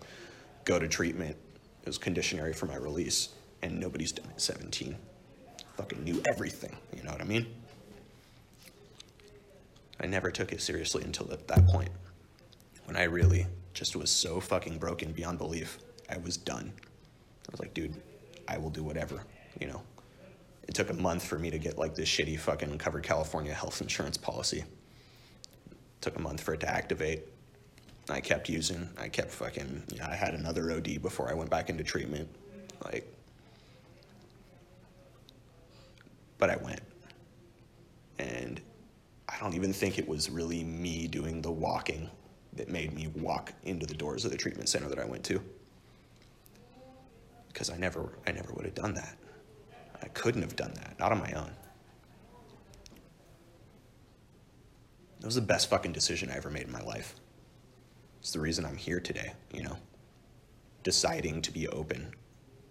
go 0.65 0.79
to 0.79 0.87
treatment. 0.87 1.35
It 1.81 1.87
was 1.87 1.97
conditionary 1.97 2.53
for 2.53 2.65
my 2.65 2.75
release 2.75 3.29
and 3.61 3.79
nobody's 3.79 4.11
done 4.11 4.27
it 4.29 4.41
17. 4.41 4.95
Fucking 5.75 6.03
knew 6.03 6.21
everything, 6.29 6.75
you 6.95 7.03
know 7.03 7.11
what 7.11 7.21
I 7.21 7.25
mean? 7.25 7.47
I 9.99 10.05
never 10.05 10.29
took 10.29 10.51
it 10.51 10.61
seriously 10.61 11.03
until 11.03 11.31
at 11.31 11.47
that 11.47 11.65
point 11.67 11.89
when 12.85 12.95
I 12.95 13.03
really 13.03 13.47
just 13.73 13.95
was 13.95 14.09
so 14.11 14.39
fucking 14.39 14.77
broken 14.77 15.11
beyond 15.11 15.37
belief. 15.37 15.79
I 16.09 16.17
was 16.17 16.37
done. 16.37 16.71
I 16.77 17.51
was 17.51 17.59
like, 17.59 17.73
dude, 17.73 17.95
I 18.47 18.57
will 18.57 18.69
do 18.69 18.83
whatever, 18.83 19.23
you 19.59 19.67
know? 19.67 19.81
It 20.67 20.75
took 20.75 20.89
a 20.89 20.93
month 20.93 21.23
for 21.23 21.39
me 21.39 21.49
to 21.49 21.57
get 21.57 21.77
like 21.77 21.95
this 21.95 22.09
shitty 22.09 22.39
fucking 22.39 22.77
covered 22.77 23.03
California 23.03 23.53
health 23.53 23.81
insurance 23.81 24.17
policy. 24.17 24.59
It 24.59 24.65
took 26.01 26.17
a 26.17 26.21
month 26.21 26.41
for 26.41 26.53
it 26.53 26.59
to 26.61 26.69
activate. 26.69 27.23
I 28.09 28.21
kept 28.21 28.47
using, 28.49 28.89
I 28.97 29.09
kept 29.09 29.31
fucking, 29.31 29.83
you 29.91 29.99
know, 29.99 30.05
I 30.05 30.15
had 30.15 30.33
another 30.33 30.71
OD 30.71 31.01
before 31.01 31.29
I 31.29 31.33
went 31.33 31.49
back 31.49 31.69
into 31.69 31.83
treatment. 31.83 32.29
Like, 32.83 33.05
but 36.37 36.49
I 36.49 36.55
went. 36.57 36.81
And 38.19 38.61
I 39.27 39.37
don't 39.39 39.53
even 39.53 39.73
think 39.73 39.99
it 39.99 40.07
was 40.07 40.29
really 40.29 40.63
me 40.63 41.07
doing 41.07 41.41
the 41.41 41.51
walking 41.51 42.09
that 42.53 42.69
made 42.69 42.93
me 42.93 43.07
walk 43.07 43.53
into 43.63 43.85
the 43.85 43.93
doors 43.93 44.25
of 44.25 44.31
the 44.31 44.37
treatment 44.37 44.69
center 44.69 44.89
that 44.89 44.99
I 44.99 45.05
went 45.05 45.23
to. 45.25 45.41
Because 47.49 47.69
I 47.69 47.77
never 47.77 48.09
I 48.25 48.31
never 48.31 48.53
would 48.53 48.65
have 48.65 48.75
done 48.75 48.93
that. 48.95 49.15
I 50.01 50.07
couldn't 50.09 50.41
have 50.41 50.55
done 50.55 50.73
that, 50.75 50.97
not 50.99 51.11
on 51.11 51.19
my 51.19 51.31
own. 51.33 51.51
That 55.19 55.25
was 55.25 55.35
the 55.35 55.41
best 55.41 55.69
fucking 55.69 55.93
decision 55.93 56.29
I 56.29 56.37
ever 56.37 56.49
made 56.49 56.63
in 56.63 56.71
my 56.71 56.81
life. 56.81 57.15
It's 58.19 58.31
the 58.31 58.39
reason 58.39 58.65
I'm 58.65 58.77
here 58.77 58.99
today, 58.99 59.33
you 59.53 59.63
know. 59.63 59.77
Deciding 60.83 61.41
to 61.43 61.51
be 61.51 61.67
open, 61.67 62.13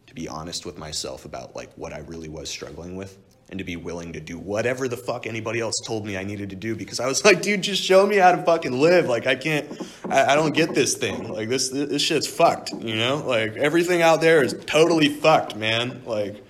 to 0.06 0.14
be 0.14 0.28
honest 0.28 0.64
with 0.64 0.78
myself 0.78 1.24
about 1.24 1.56
like 1.56 1.72
what 1.74 1.92
I 1.92 1.98
really 1.98 2.28
was 2.28 2.48
struggling 2.48 2.96
with 2.96 3.18
and 3.48 3.58
to 3.58 3.64
be 3.64 3.76
willing 3.76 4.12
to 4.12 4.20
do 4.20 4.38
whatever 4.38 4.88
the 4.88 4.96
fuck 4.96 5.26
anybody 5.26 5.60
else 5.60 5.74
told 5.84 6.04
me 6.04 6.16
I 6.16 6.24
needed 6.24 6.50
to 6.50 6.56
do 6.56 6.74
because 6.74 6.98
I 6.98 7.06
was 7.06 7.24
like, 7.24 7.42
dude, 7.42 7.62
just 7.62 7.82
show 7.82 8.06
me 8.06 8.16
how 8.16 8.32
to 8.32 8.42
fucking 8.42 8.72
live. 8.72 9.06
Like, 9.06 9.26
I 9.26 9.36
can't, 9.36 9.66
I, 10.08 10.32
I 10.32 10.34
don't 10.34 10.52
get 10.52 10.74
this 10.74 10.94
thing. 10.94 11.28
Like, 11.28 11.48
this, 11.48 11.68
this 11.68 12.02
shit's 12.02 12.26
fucked, 12.26 12.72
you 12.72 12.96
know? 12.96 13.22
Like, 13.24 13.56
everything 13.56 14.02
out 14.02 14.20
there 14.20 14.42
is 14.42 14.54
totally 14.66 15.08
fucked, 15.08 15.54
man. 15.54 16.02
Like, 16.04 16.44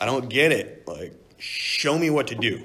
I 0.00 0.06
don't 0.06 0.28
get 0.28 0.52
it. 0.52 0.86
Like, 0.86 1.12
show 1.38 1.98
me 1.98 2.10
what 2.10 2.28
to 2.28 2.34
do. 2.34 2.62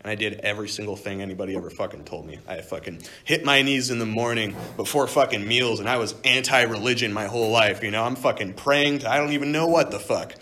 And 0.00 0.10
I 0.10 0.14
did 0.14 0.34
every 0.40 0.68
single 0.68 0.96
thing 0.96 1.20
anybody 1.20 1.56
ever 1.56 1.68
fucking 1.68 2.04
told 2.04 2.26
me. 2.26 2.38
I 2.46 2.60
fucking 2.60 3.02
hit 3.24 3.44
my 3.44 3.62
knees 3.62 3.90
in 3.90 3.98
the 3.98 4.06
morning 4.06 4.54
before 4.76 5.06
fucking 5.06 5.46
meals, 5.46 5.80
and 5.80 5.88
I 5.88 5.96
was 5.96 6.14
anti 6.24 6.62
religion 6.62 7.12
my 7.12 7.26
whole 7.26 7.50
life. 7.50 7.82
You 7.82 7.90
know, 7.90 8.04
I'm 8.04 8.16
fucking 8.16 8.54
praying 8.54 9.00
to 9.00 9.10
I 9.10 9.18
don't 9.18 9.32
even 9.32 9.50
know 9.52 9.66
what 9.66 9.90
the 9.90 9.98
fuck 9.98 10.34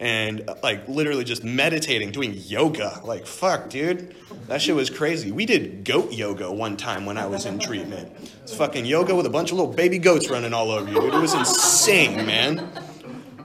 and 0.00 0.48
like 0.62 0.88
literally 0.88 1.24
just 1.24 1.44
meditating, 1.44 2.10
doing 2.10 2.32
yoga. 2.34 3.00
Like, 3.04 3.26
fuck, 3.26 3.68
dude. 3.68 4.16
That 4.46 4.62
shit 4.62 4.74
was 4.74 4.88
crazy. 4.88 5.30
We 5.30 5.44
did 5.44 5.84
goat 5.84 6.12
yoga 6.12 6.50
one 6.50 6.78
time 6.78 7.04
when 7.04 7.18
I 7.18 7.26
was 7.26 7.44
in 7.44 7.58
treatment. 7.58 8.10
It's 8.42 8.54
fucking 8.54 8.86
yoga 8.86 9.14
with 9.14 9.26
a 9.26 9.30
bunch 9.30 9.52
of 9.52 9.58
little 9.58 9.72
baby 9.72 9.98
goats 9.98 10.30
running 10.30 10.54
all 10.54 10.70
over 10.70 10.90
you, 10.90 10.98
dude. 11.00 11.14
It 11.14 11.20
was 11.20 11.34
insane, 11.34 12.26
man. 12.26 12.66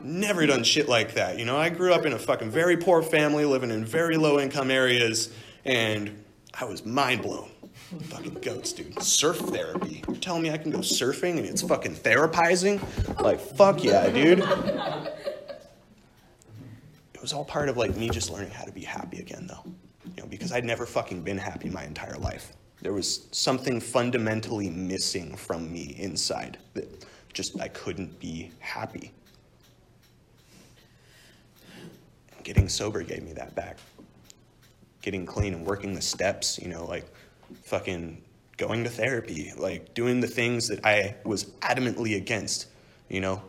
Never 0.06 0.46
done 0.46 0.64
shit 0.64 0.88
like 0.88 1.16
that. 1.16 1.40
You 1.40 1.46
know, 1.46 1.58
I 1.58 1.70
grew 1.70 1.92
up 1.92 2.06
in 2.06 2.14
a 2.14 2.20
fucking 2.20 2.52
very 2.52 2.78
poor 2.78 3.02
family, 3.02 3.44
living 3.44 3.72
in 3.72 3.84
very 3.84 4.18
low 4.18 4.40
income 4.40 4.70
areas, 4.70 5.34
and 5.66 6.24
I 6.54 6.66
was 6.66 6.86
mind 6.86 7.24
blown. 7.24 7.50
Fucking 8.04 8.36
goats, 8.36 8.72
dude. 8.72 9.02
Surf 9.02 9.38
therapy. 9.38 10.04
You're 10.08 10.18
telling 10.18 10.44
me 10.44 10.52
I 10.52 10.58
can 10.58 10.70
go 10.70 10.80
surfing 10.80 11.38
and 11.38 11.46
it's 11.48 11.64
fucking 11.64 11.96
therapizing? 11.96 12.80
Like, 13.20 13.40
fuck 13.40 13.84
yeah, 13.84 14.08
dude 14.10 14.40
It 17.14 17.22
was 17.22 17.34
all 17.34 17.46
part 17.46 17.68
of 17.68 17.78
like 17.78 17.96
me 17.98 18.10
just 18.10 18.30
learning 18.30 18.52
how 18.52 18.64
to 18.64 18.72
be 18.72 18.82
happy 18.82 19.18
again 19.18 19.48
though. 19.48 19.64
You 20.16 20.22
know, 20.22 20.28
because 20.28 20.52
I'd 20.52 20.66
never 20.66 20.86
fucking 20.86 21.24
been 21.24 21.40
happy 21.40 21.70
my 21.70 21.84
entire 21.84 22.18
life. 22.18 22.54
There 22.82 22.94
was 22.94 23.28
something 23.32 23.82
fundamentally 23.82 24.70
missing 24.70 25.36
from 25.36 25.74
me 25.74 25.96
inside 25.98 26.60
that 26.76 27.06
just 27.34 27.60
I 27.60 27.70
couldn't 27.70 28.20
be 28.20 28.52
happy. 28.60 29.12
Getting 32.46 32.70
sober 32.70 33.04
gave 33.04 33.24
me 33.24 33.34
that 33.34 33.54
back. 33.56 33.78
Getting 35.02 35.26
clean 35.26 35.54
and 35.54 35.66
working 35.66 35.94
the 35.94 36.02
steps, 36.02 36.58
you 36.60 36.70
know, 36.70 36.86
like 36.86 37.06
fucking 37.64 38.22
going 38.56 38.86
to 38.86 38.90
therapy, 38.90 39.52
like 39.58 39.94
doing 39.94 40.22
the 40.22 40.28
things 40.28 40.70
that 40.70 40.86
I 40.86 41.16
was 41.26 41.46
adamantly 41.62 42.16
against, 42.16 42.68
you 43.10 43.20
know, 43.20 43.42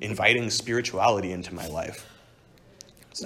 inviting 0.00 0.48
spirituality 0.48 1.32
into 1.32 1.54
my 1.54 1.66
life. 1.66 2.06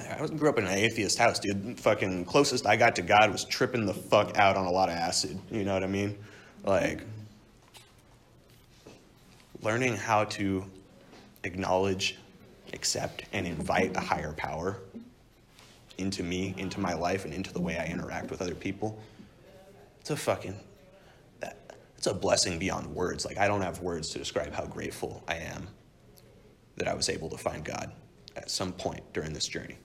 I 0.01 0.27
grew 0.27 0.49
up 0.49 0.59
in 0.59 0.65
an 0.65 0.73
atheist 0.73 1.19
house, 1.19 1.39
dude. 1.39 1.79
Fucking 1.79 2.25
closest 2.25 2.67
I 2.67 2.77
got 2.77 2.97
to 2.97 3.03
God 3.03 3.31
was 3.31 3.45
tripping 3.45 3.85
the 3.85 3.93
fuck 3.93 4.39
out 4.39 4.57
on 4.57 4.65
a 4.65 4.71
lot 4.71 4.89
of 4.89 4.95
acid. 4.95 5.39
You 5.51 5.65
know 5.65 5.75
what 5.75 5.85
I 5.85 5.87
mean? 5.87 6.17
Like, 6.65 7.03
learning 9.61 9.97
how 9.97 10.25
to 10.25 10.65
acknowledge, 11.45 12.17
accept, 12.73 13.25
and 13.35 13.47
invite 13.47 13.95
a 13.95 14.01
higher 14.01 14.33
power 14.33 14.79
into 15.99 16.23
me, 16.23 16.55
into 16.57 16.81
my 16.81 16.95
life, 16.95 17.25
and 17.25 17.33
into 17.33 17.53
the 17.53 17.61
way 17.61 17.79
I 17.79 17.87
interact 17.87 18.31
with 18.31 18.43
other 18.43 18.55
people. 18.55 18.99
It's 20.01 20.11
a 20.11 20.17
fucking, 20.17 20.59
that, 21.41 21.77
it's 21.97 22.07
a 22.07 22.15
blessing 22.15 22.59
beyond 22.59 22.87
words. 22.95 23.25
Like, 23.25 23.39
I 23.39 23.47
don't 23.47 23.63
have 23.63 23.81
words 23.81 24.11
to 24.11 24.19
describe 24.19 24.53
how 24.53 24.67
grateful 24.67 25.23
I 25.29 25.37
am 25.37 25.69
that 26.77 26.89
I 26.89 26.95
was 26.95 27.09
able 27.09 27.29
to 27.31 27.39
find 27.39 27.65
God 27.65 27.93
at 28.37 28.51
some 28.51 28.73
point 28.73 29.03
during 29.13 29.33
this 29.33 29.47
journey. 29.47 29.77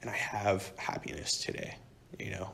And 0.00 0.10
I 0.10 0.14
have 0.14 0.72
happiness 0.76 1.38
today, 1.38 1.76
you 2.18 2.30
know? 2.30 2.50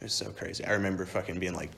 It's 0.00 0.14
so 0.14 0.30
crazy. 0.30 0.64
I 0.64 0.72
remember 0.72 1.04
fucking 1.04 1.38
being 1.38 1.54
like, 1.54 1.70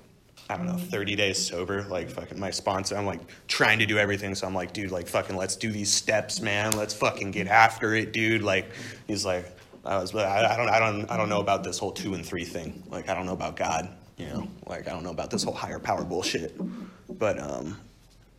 I 0.50 0.56
don't 0.56 0.66
know, 0.66 0.76
30 0.76 1.14
days 1.14 1.38
sober, 1.38 1.84
like 1.84 2.10
fucking 2.10 2.38
my 2.38 2.50
sponsor. 2.50 2.96
I'm 2.96 3.06
like 3.06 3.20
trying 3.46 3.78
to 3.78 3.86
do 3.86 3.98
everything. 3.98 4.34
So 4.34 4.48
I'm 4.48 4.54
like, 4.54 4.72
dude, 4.72 4.90
like 4.90 5.06
fucking 5.06 5.36
let's 5.36 5.54
do 5.54 5.70
these 5.70 5.92
steps, 5.92 6.40
man. 6.40 6.72
Let's 6.72 6.92
fucking 6.92 7.30
get 7.30 7.46
after 7.46 7.94
it, 7.94 8.12
dude. 8.12 8.42
Like, 8.42 8.68
he's 9.06 9.24
like, 9.24 9.46
I 9.84 9.98
was, 9.98 10.12
I, 10.12 10.52
I 10.52 10.56
don't, 10.56 10.68
I 10.68 10.80
don't, 10.80 11.08
I 11.08 11.16
don't 11.16 11.28
know 11.28 11.40
about 11.40 11.62
this 11.62 11.78
whole 11.78 11.92
two 11.92 12.14
and 12.14 12.26
three 12.26 12.44
thing. 12.44 12.82
Like, 12.90 13.08
I 13.08 13.14
don't 13.14 13.26
know 13.26 13.32
about 13.32 13.54
God, 13.54 13.96
you 14.16 14.26
know, 14.26 14.48
like 14.66 14.88
I 14.88 14.90
don't 14.90 15.04
know 15.04 15.12
about 15.12 15.30
this 15.30 15.44
whole 15.44 15.54
higher 15.54 15.78
power 15.78 16.04
bullshit. 16.04 16.60
But 17.08 17.38
um, 17.38 17.78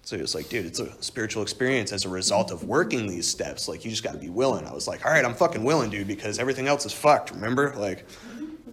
so 0.01 0.17
he 0.17 0.21
was 0.21 0.35
like, 0.35 0.49
dude, 0.49 0.65
it's 0.65 0.81
a 0.81 1.01
spiritual 1.01 1.43
experience 1.43 1.93
as 1.93 2.03
a 2.03 2.09
result 2.09 2.51
of 2.51 2.65
working 2.65 3.07
these 3.07 3.25
steps. 3.27 3.69
Like, 3.69 3.85
you 3.85 3.89
just 3.89 4.03
got 4.03 4.11
to 4.11 4.19
be 4.19 4.29
willing. 4.29 4.65
I 4.65 4.73
was 4.73 4.85
like, 4.85 5.05
all 5.05 5.13
right, 5.13 5.23
I'm 5.23 5.33
fucking 5.33 5.63
willing, 5.63 5.89
dude, 5.89 6.07
because 6.07 6.39
everything 6.39 6.67
else 6.67 6.85
is 6.85 6.91
fucked. 6.91 7.31
Remember, 7.31 7.73
like, 7.77 8.05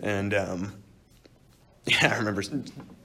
And 0.02 0.34
um, 0.34 0.72
yeah, 1.86 2.12
I 2.12 2.18
remember 2.18 2.42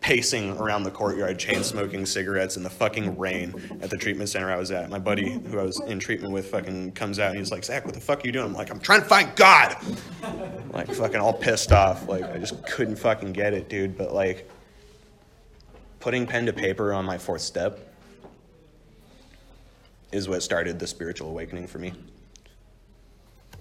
pacing 0.04 0.52
around 0.58 0.84
the 0.84 0.92
courtyard, 0.92 1.40
chain 1.40 1.64
smoking 1.64 2.06
cigarettes 2.06 2.58
in 2.58 2.64
the 2.64 2.70
fucking 2.70 3.18
rain 3.18 3.56
at 3.82 3.90
the 3.90 3.96
treatment 3.96 4.30
center 4.30 4.52
I 4.52 4.58
was 4.58 4.70
at. 4.70 4.90
My 4.90 5.00
buddy 5.00 5.32
who 5.32 5.58
I 5.58 5.64
was 5.64 5.80
in 5.80 5.98
treatment 5.98 6.34
with 6.34 6.52
fucking 6.52 6.92
comes 6.92 7.20
out 7.20 7.30
and 7.30 7.40
he's 7.40 7.52
like, 7.52 7.64
Zach, 7.64 7.86
what 7.86 7.94
the 7.94 8.02
fuck 8.02 8.22
are 8.22 8.28
you 8.28 8.34
doing? 8.34 8.48
I'm 8.48 8.54
like, 8.54 8.70
I'm 8.70 8.82
trying 8.82 9.02
to 9.02 9.08
find 9.08 9.34
God. 9.38 9.78
like 10.74 10.94
fucking 10.94 11.22
all 11.22 11.32
pissed 11.32 11.72
off. 11.72 12.06
Like 12.10 12.26
I 12.26 12.38
just 12.38 12.66
couldn't 12.66 12.98
fucking 12.98 13.32
get 13.32 13.54
it, 13.54 13.70
dude. 13.70 13.98
But 13.98 14.14
like 14.14 14.50
putting 16.02 16.28
pen 16.28 16.46
to 16.48 16.54
paper 16.54 16.92
on 16.92 17.06
my 17.06 17.18
fourth 17.18 17.42
step 17.42 17.80
is 20.12 20.28
what 20.28 20.44
started 20.44 20.80
the 20.80 20.86
spiritual 20.86 21.30
awakening 21.30 21.66
for 21.66 21.80
me 21.80 21.94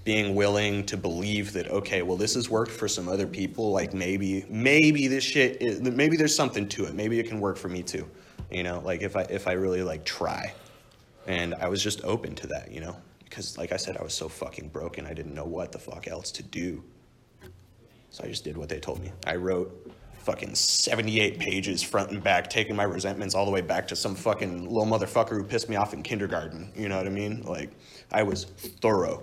being 0.05 0.35
willing 0.35 0.85
to 0.85 0.97
believe 0.97 1.53
that 1.53 1.69
okay 1.69 2.03
well 2.03 2.17
this 2.17 2.35
has 2.35 2.51
worked 2.51 2.73
for 2.73 2.89
some 2.89 3.09
other 3.09 3.27
people 3.27 3.71
like 3.71 3.95
maybe 3.95 4.45
maybe 4.49 5.07
this 5.07 5.23
shit 5.23 5.63
is, 5.63 5.81
maybe 5.81 6.17
there's 6.17 6.35
something 6.35 6.69
to 6.69 6.85
it. 6.85 6.95
Maybe 6.95 7.21
it 7.21 7.29
can 7.29 7.41
work 7.41 7.57
for 7.57 7.69
me 7.69 7.83
too. 7.83 8.09
You 8.51 8.65
know 8.65 8.81
like 8.85 9.03
if 9.03 9.17
i 9.17 9.23
if 9.23 9.47
i 9.47 9.53
really 9.53 9.83
like 9.83 10.05
try. 10.05 10.53
And 11.27 11.55
i 11.55 11.69
was 11.69 11.83
just 11.83 12.03
open 12.05 12.35
to 12.37 12.47
that 12.49 12.73
you 12.73 12.81
know 12.81 12.97
because 13.25 13.57
like 13.57 13.73
i 13.73 13.77
said 13.77 13.97
i 13.97 14.03
was 14.03 14.13
so 14.13 14.29
fucking 14.29 14.69
broken 14.69 15.07
i 15.07 15.15
didn't 15.15 15.35
know 15.35 15.45
what 15.45 15.73
the 15.73 15.79
fuck 15.79 16.09
else 16.09 16.33
to 16.33 16.43
do. 16.43 16.83
So 18.11 18.25
i 18.25 18.27
just 18.27 18.45
did 18.45 18.57
what 18.57 18.69
they 18.69 18.81
told 18.81 19.01
me. 19.01 19.13
I 19.27 19.37
wrote 19.37 19.93
fucking 20.19 20.55
78 20.55 21.39
pages 21.41 21.83
front 21.83 22.11
and 22.11 22.23
back 22.23 22.49
taking 22.49 22.77
my 22.77 22.85
resentments 22.85 23.35
all 23.35 23.45
the 23.45 23.51
way 23.51 23.61
back 23.61 23.89
to 23.89 23.97
some 23.97 24.15
fucking 24.15 24.69
little 24.69 24.87
motherfucker 24.87 25.31
who 25.31 25.43
pissed 25.43 25.69
me 25.69 25.75
off 25.75 25.95
in 25.95 26.03
kindergarten. 26.03 26.73
You 26.77 26.89
know 26.89 26.97
what 26.97 27.07
i 27.07 27.11
mean? 27.11 27.43
Like 27.43 27.71
i 28.11 28.25
was 28.25 28.45
thorough 28.81 29.23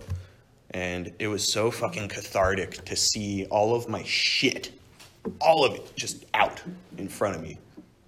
and 0.72 1.12
it 1.20 1.28
was 1.28 1.52
so 1.52 1.72
fucking 1.72 2.10
cathartic 2.10 2.84
to 2.86 2.96
see 2.96 3.46
all 3.50 3.76
of 3.76 3.90
my 3.90 4.04
shit, 4.04 4.72
all 5.42 5.66
of 5.66 5.74
it 5.76 5.96
just 5.96 6.26
out 6.34 6.62
in 6.98 7.08
front 7.08 7.36
of 7.36 7.42
me 7.42 7.58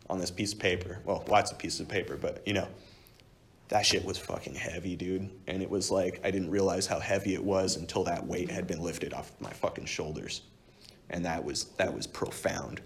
on 0.10 0.20
this 0.20 0.32
piece 0.32 0.54
of 0.54 0.60
paper. 0.60 1.00
Well, 1.06 1.24
lots 1.28 1.52
of 1.52 1.58
pieces 1.58 1.80
of 1.80 1.88
paper, 1.88 2.18
but 2.18 2.46
you 2.46 2.54
know, 2.54 2.68
that 3.70 3.86
shit 3.86 4.04
was 4.04 4.18
fucking 4.18 4.54
heavy, 4.54 4.96
dude. 4.98 5.30
And 5.48 5.64
it 5.64 5.70
was 5.70 5.90
like, 5.90 6.20
I 6.24 6.30
didn't 6.30 6.52
realize 6.52 6.86
how 6.86 7.00
heavy 7.00 7.34
it 7.34 7.44
was 7.44 7.78
until 7.78 8.04
that 8.04 8.26
weight 8.28 8.52
had 8.52 8.68
been 8.68 8.82
lifted 8.82 9.14
off 9.14 9.32
my 9.40 9.50
fucking 9.52 9.86
shoulders. 9.86 10.42
And 11.10 11.26
that 11.26 11.44
was, 11.44 11.66
that 11.78 11.94
was 11.94 12.06
profound. 12.06 12.82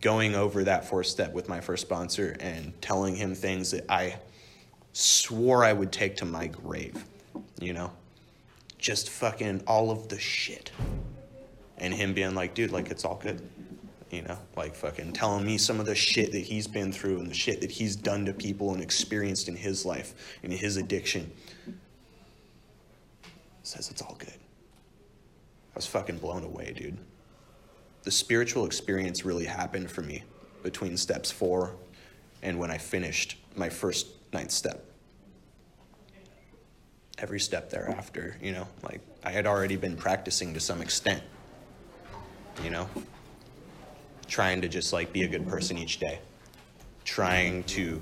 Going 0.00 0.34
over 0.34 0.64
that 0.64 0.84
fourth 0.84 1.06
step 1.06 1.32
with 1.32 1.48
my 1.48 1.60
first 1.60 1.82
sponsor 1.82 2.36
and 2.40 2.72
telling 2.82 3.14
him 3.14 3.34
things 3.34 3.70
that 3.70 3.84
I 3.88 4.16
swore 4.92 5.64
I 5.64 5.72
would 5.72 5.92
take 5.92 6.16
to 6.16 6.24
my 6.24 6.48
grave, 6.48 7.04
you 7.60 7.72
know? 7.72 7.92
Just 8.78 9.10
fucking 9.10 9.62
all 9.66 9.90
of 9.90 10.08
the 10.08 10.18
shit. 10.18 10.70
And 11.76 11.92
him 11.92 12.14
being 12.14 12.34
like, 12.34 12.54
dude, 12.54 12.72
like, 12.72 12.90
it's 12.90 13.04
all 13.04 13.16
good. 13.22 13.46
You 14.10 14.22
know, 14.22 14.38
like 14.56 14.74
fucking 14.74 15.12
telling 15.12 15.44
me 15.44 15.58
some 15.58 15.80
of 15.80 15.84
the 15.84 15.94
shit 15.94 16.32
that 16.32 16.38
he's 16.38 16.66
been 16.66 16.92
through 16.92 17.18
and 17.18 17.28
the 17.28 17.34
shit 17.34 17.60
that 17.60 17.70
he's 17.70 17.94
done 17.94 18.24
to 18.24 18.32
people 18.32 18.72
and 18.72 18.82
experienced 18.82 19.48
in 19.48 19.56
his 19.56 19.84
life 19.84 20.38
and 20.42 20.50
his 20.50 20.78
addiction. 20.78 21.30
Says 23.62 23.90
it's 23.90 24.00
all 24.00 24.16
good. 24.18 24.32
I 24.32 25.76
was 25.76 25.86
fucking 25.86 26.18
blown 26.18 26.42
away, 26.42 26.72
dude. 26.74 26.96
The 28.04 28.10
spiritual 28.10 28.64
experience 28.64 29.26
really 29.26 29.44
happened 29.44 29.90
for 29.90 30.00
me 30.00 30.24
between 30.62 30.96
steps 30.96 31.30
four 31.30 31.76
and 32.42 32.58
when 32.58 32.70
I 32.70 32.78
finished 32.78 33.36
my 33.56 33.68
first 33.68 34.06
ninth 34.32 34.52
step 34.52 34.87
every 37.18 37.40
step 37.40 37.70
thereafter, 37.70 38.36
you 38.40 38.52
know, 38.52 38.66
like 38.82 39.00
I 39.24 39.30
had 39.30 39.46
already 39.46 39.76
been 39.76 39.96
practicing 39.96 40.54
to 40.54 40.60
some 40.60 40.80
extent, 40.80 41.22
you 42.62 42.70
know, 42.70 42.88
trying 44.26 44.60
to 44.62 44.68
just 44.68 44.92
like 44.92 45.12
be 45.12 45.22
a 45.22 45.28
good 45.28 45.48
person 45.48 45.78
each 45.78 45.98
day, 45.98 46.20
trying 47.04 47.64
to 47.64 48.00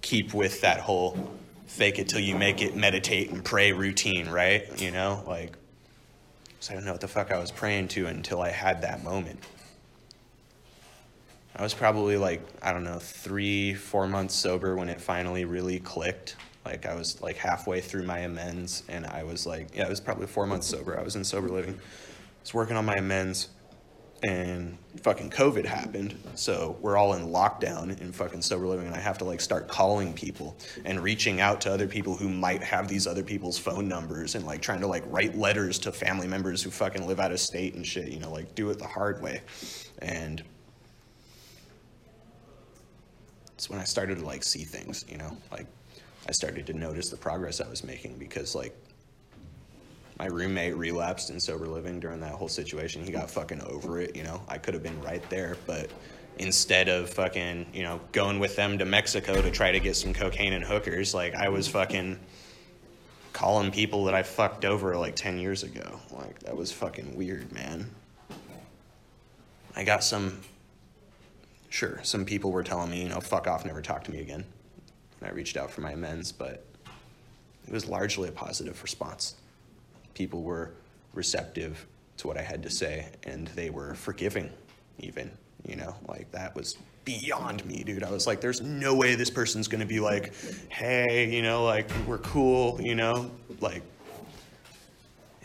keep 0.00 0.34
with 0.34 0.60
that 0.62 0.80
whole 0.80 1.30
fake 1.66 1.98
it 1.98 2.08
till 2.08 2.20
you 2.20 2.36
make 2.36 2.62
it, 2.62 2.76
meditate 2.76 3.30
and 3.30 3.44
pray 3.44 3.72
routine, 3.72 4.28
right? 4.28 4.80
You 4.80 4.90
know, 4.90 5.22
like, 5.26 5.56
I 6.70 6.74
don't 6.74 6.84
know 6.84 6.92
what 6.92 7.00
the 7.00 7.08
fuck 7.08 7.30
I 7.30 7.38
was 7.38 7.50
praying 7.50 7.88
to 7.88 8.06
until 8.06 8.40
I 8.40 8.50
had 8.50 8.82
that 8.82 9.04
moment. 9.04 9.38
I 11.56 11.62
was 11.62 11.74
probably 11.74 12.16
like, 12.16 12.42
I 12.62 12.72
don't 12.72 12.84
know, 12.84 12.98
three, 12.98 13.74
four 13.74 14.06
months 14.06 14.34
sober 14.34 14.74
when 14.76 14.88
it 14.88 15.00
finally 15.00 15.44
really 15.44 15.78
clicked. 15.78 16.36
Like 16.64 16.86
I 16.86 16.94
was 16.94 17.20
like 17.20 17.36
halfway 17.36 17.80
through 17.80 18.04
my 18.04 18.20
amends, 18.20 18.84
and 18.88 19.04
I 19.06 19.22
was 19.22 19.46
like, 19.46 19.76
yeah, 19.76 19.84
it 19.84 19.90
was 19.90 20.00
probably 20.00 20.26
four 20.26 20.46
months 20.46 20.66
sober. 20.66 20.98
I 20.98 21.02
was 21.02 21.14
in 21.14 21.24
sober 21.24 21.48
living. 21.48 21.74
I 21.74 22.40
was 22.40 22.54
working 22.54 22.76
on 22.76 22.86
my 22.86 22.94
amends, 22.94 23.48
and 24.22 24.78
fucking 25.02 25.28
COVID 25.28 25.66
happened. 25.66 26.18
So 26.36 26.78
we're 26.80 26.96
all 26.96 27.12
in 27.14 27.26
lockdown 27.26 28.00
in 28.00 28.12
fucking 28.12 28.40
sober 28.40 28.66
living, 28.66 28.86
and 28.86 28.94
I 28.94 29.00
have 29.00 29.18
to 29.18 29.24
like 29.24 29.42
start 29.42 29.68
calling 29.68 30.14
people 30.14 30.56
and 30.86 31.00
reaching 31.00 31.40
out 31.40 31.60
to 31.62 31.72
other 31.72 31.86
people 31.86 32.16
who 32.16 32.30
might 32.30 32.62
have 32.62 32.88
these 32.88 33.06
other 33.06 33.22
people's 33.22 33.58
phone 33.58 33.86
numbers, 33.86 34.34
and 34.34 34.46
like 34.46 34.62
trying 34.62 34.80
to 34.80 34.86
like 34.86 35.04
write 35.08 35.36
letters 35.36 35.78
to 35.80 35.92
family 35.92 36.26
members 36.26 36.62
who 36.62 36.70
fucking 36.70 37.06
live 37.06 37.20
out 37.20 37.30
of 37.30 37.40
state 37.40 37.74
and 37.74 37.86
shit. 37.86 38.08
You 38.08 38.20
know, 38.20 38.32
like 38.32 38.54
do 38.54 38.70
it 38.70 38.78
the 38.78 38.86
hard 38.86 39.20
way, 39.22 39.42
and. 39.98 40.42
It's 43.56 43.70
when 43.70 43.78
I 43.78 43.84
started 43.84 44.18
to 44.18 44.24
like 44.26 44.42
see 44.42 44.64
things, 44.64 45.06
you 45.08 45.16
know, 45.16 45.36
like 45.52 45.66
I 46.26 46.32
started 46.32 46.66
to 46.66 46.72
notice 46.72 47.10
the 47.10 47.16
progress 47.16 47.60
I 47.60 47.68
was 47.68 47.84
making 47.84 48.18
because 48.18 48.54
like 48.54 48.74
my 50.18 50.26
roommate 50.26 50.76
relapsed 50.76 51.30
in 51.30 51.40
sober 51.40 51.66
living 51.66 52.00
during 52.00 52.20
that 52.20 52.32
whole 52.32 52.48
situation. 52.48 53.04
He 53.04 53.10
got 53.10 53.30
fucking 53.30 53.60
over 53.62 54.00
it, 54.00 54.14
you 54.14 54.22
know. 54.22 54.40
I 54.48 54.58
could 54.58 54.74
have 54.74 54.82
been 54.82 55.00
right 55.02 55.28
there, 55.28 55.56
but 55.66 55.90
instead 56.38 56.88
of 56.88 57.10
fucking, 57.10 57.66
you 57.72 57.82
know, 57.82 58.00
going 58.12 58.38
with 58.38 58.54
them 58.56 58.78
to 58.78 58.84
Mexico 58.84 59.42
to 59.42 59.50
try 59.50 59.72
to 59.72 59.80
get 59.80 59.96
some 59.96 60.14
cocaine 60.14 60.52
and 60.52 60.64
hookers, 60.64 61.14
like 61.14 61.34
I 61.34 61.48
was 61.48 61.66
fucking 61.68 62.18
calling 63.32 63.72
people 63.72 64.04
that 64.04 64.14
I 64.14 64.22
fucked 64.22 64.64
over 64.64 64.96
like 64.96 65.16
10 65.16 65.38
years 65.38 65.64
ago. 65.64 65.98
Like 66.12 66.40
that 66.40 66.56
was 66.56 66.70
fucking 66.70 67.16
weird, 67.16 67.50
man. 67.52 67.90
I 69.76 69.82
got 69.82 70.04
some 70.04 70.40
sure, 71.68 71.98
some 72.04 72.24
people 72.24 72.52
were 72.52 72.62
telling 72.62 72.90
me, 72.90 73.02
you 73.02 73.08
know, 73.08 73.20
fuck 73.20 73.48
off, 73.48 73.64
never 73.64 73.82
talk 73.82 74.04
to 74.04 74.12
me 74.12 74.20
again. 74.20 74.44
I 75.22 75.30
reached 75.30 75.56
out 75.56 75.70
for 75.70 75.80
my 75.80 75.92
amends, 75.92 76.32
but 76.32 76.64
it 77.66 77.72
was 77.72 77.88
largely 77.88 78.28
a 78.28 78.32
positive 78.32 78.82
response. 78.82 79.36
People 80.14 80.42
were 80.42 80.72
receptive 81.14 81.86
to 82.18 82.26
what 82.26 82.36
I 82.36 82.42
had 82.42 82.62
to 82.62 82.70
say, 82.70 83.08
and 83.24 83.48
they 83.48 83.70
were 83.70 83.94
forgiving, 83.94 84.50
even. 84.98 85.30
You 85.66 85.76
know, 85.76 85.94
like 86.06 86.30
that 86.32 86.54
was 86.54 86.76
beyond 87.06 87.64
me, 87.64 87.82
dude. 87.84 88.02
I 88.02 88.10
was 88.10 88.26
like, 88.26 88.42
there's 88.42 88.60
no 88.60 88.94
way 88.94 89.14
this 89.14 89.30
person's 89.30 89.66
gonna 89.66 89.86
be 89.86 89.98
like, 89.98 90.34
hey, 90.68 91.34
you 91.34 91.40
know, 91.40 91.64
like 91.64 91.90
we're 92.06 92.18
cool, 92.18 92.80
you 92.80 92.94
know, 92.94 93.30
like. 93.60 93.82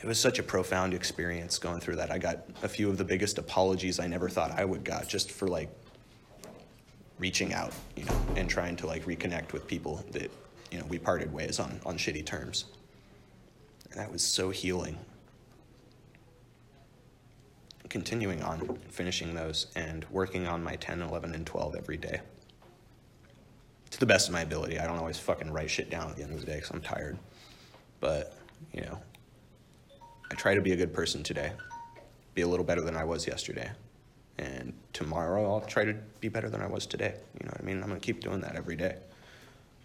It 0.01 0.05
was 0.05 0.17
such 0.17 0.39
a 0.39 0.43
profound 0.43 0.93
experience 0.93 1.58
going 1.58 1.82
through 1.82 1.97
that. 1.97 2.10
I 2.10 2.19
got 2.19 2.45
a 2.63 2.69
few 2.69 2.89
of 2.89 2.97
the 2.97 3.03
biggest 3.03 3.38
apologies 3.38 3.99
I 3.99 4.08
never 4.08 4.29
thought 4.29 4.51
I 4.51 4.63
would 4.63 4.86
got 4.86 5.10
just 5.10 5.29
for 5.29 5.45
like 5.47 5.69
reaching 7.19 7.53
out, 7.53 7.73
you 7.95 8.05
know, 8.05 8.19
and 8.36 8.49
trying 8.49 8.75
to 8.77 8.88
like 8.88 9.05
reconnect 9.05 9.51
with 9.51 9.67
people 9.67 10.03
that, 10.12 10.32
you 10.71 10.79
know, 10.79 10.86
we 10.86 10.97
parted 10.97 11.32
ways 11.32 11.60
on, 11.60 11.79
on 11.86 11.97
shitty 11.97 12.25
terms. 12.25 12.65
And 13.91 13.99
that 13.99 14.12
was 14.12 14.23
so 14.23 14.49
healing. 14.49 14.97
Continuing 17.89 18.41
on, 18.41 18.77
finishing 18.89 19.34
those, 19.34 19.67
and 19.75 20.05
working 20.12 20.47
on 20.47 20.63
my 20.63 20.75
10, 20.75 21.01
11, 21.01 21.34
and 21.34 21.45
12 21.45 21.75
every 21.75 21.97
day. 21.97 22.21
To 23.89 23.99
the 23.99 24.05
best 24.05 24.27
of 24.27 24.34
my 24.34 24.41
ability. 24.41 24.79
I 24.79 24.86
don't 24.86 24.97
always 24.97 25.17
fucking 25.17 25.51
write 25.51 25.71
shit 25.71 25.89
down 25.89 26.10
at 26.10 26.15
the 26.15 26.23
end 26.23 26.34
of 26.34 26.39
the 26.39 26.45
day 26.45 26.55
because 26.55 26.69
I'm 26.69 26.82
tired. 26.82 27.17
But, 27.99 28.38
you 28.71 28.82
know, 28.82 28.99
I 30.32 30.36
try 30.36 30.53
to 30.53 30.62
be 30.62 30.71
a 30.71 30.75
good 30.75 30.93
person 30.93 31.23
today, 31.23 31.51
be 32.36 32.43
a 32.43 32.47
little 32.47 32.63
better 32.63 32.82
than 32.82 32.95
I 32.95 33.03
was 33.03 33.27
yesterday 33.27 33.71
and 34.39 34.73
tomorrow 34.93 35.52
I'll 35.52 35.62
try 35.62 35.84
to 35.84 35.93
be 36.21 36.30
better 36.30 36.49
than 36.49 36.62
I 36.62 36.67
was 36.67 36.86
today. 36.86 37.13
You 37.39 37.45
know 37.45 37.52
what 37.52 37.62
I 37.62 37.63
mean? 37.63 37.84
I'm 37.84 37.89
gonna 37.89 37.99
keep 37.99 38.21
doing 38.21 38.41
that 38.41 38.56
every 38.56 38.75
day. 38.75 38.95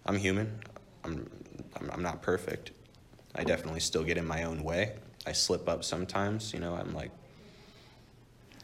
I'm 0.05 0.17
human. 0.17 0.59
I'm, 1.03 1.29
I'm, 1.75 1.91
I'm 1.91 2.01
not 2.01 2.21
perfect. 2.21 2.71
I 3.35 3.43
definitely 3.43 3.81
still 3.81 4.03
get 4.03 4.17
in 4.17 4.25
my 4.25 4.43
own 4.43 4.63
way. 4.63 4.93
I 5.27 5.33
slip 5.33 5.67
up 5.67 5.83
sometimes. 5.83 6.53
You 6.53 6.59
know, 6.59 6.73
I'm 6.73 6.93
like, 6.93 7.11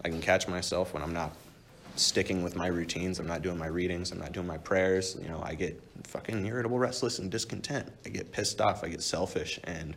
I 0.05 0.09
can 0.09 0.21
catch 0.21 0.47
myself 0.47 0.93
when 0.93 1.03
I'm 1.03 1.13
not 1.13 1.35
sticking 1.97 2.41
with 2.41 2.55
my 2.55 2.67
routines. 2.67 3.19
I'm 3.19 3.27
not 3.27 3.41
doing 3.41 3.57
my 3.57 3.67
readings. 3.67 4.11
I'm 4.11 4.19
not 4.19 4.31
doing 4.31 4.47
my 4.47 4.57
prayers. 4.57 5.17
You 5.21 5.27
know, 5.27 5.41
I 5.43 5.55
get 5.55 5.81
fucking 6.05 6.45
irritable, 6.45 6.79
restless, 6.79 7.19
and 7.19 7.29
discontent. 7.29 7.91
I 8.05 8.09
get 8.09 8.31
pissed 8.31 8.61
off. 8.61 8.83
I 8.83 8.87
get 8.87 9.03
selfish, 9.03 9.59
and 9.65 9.95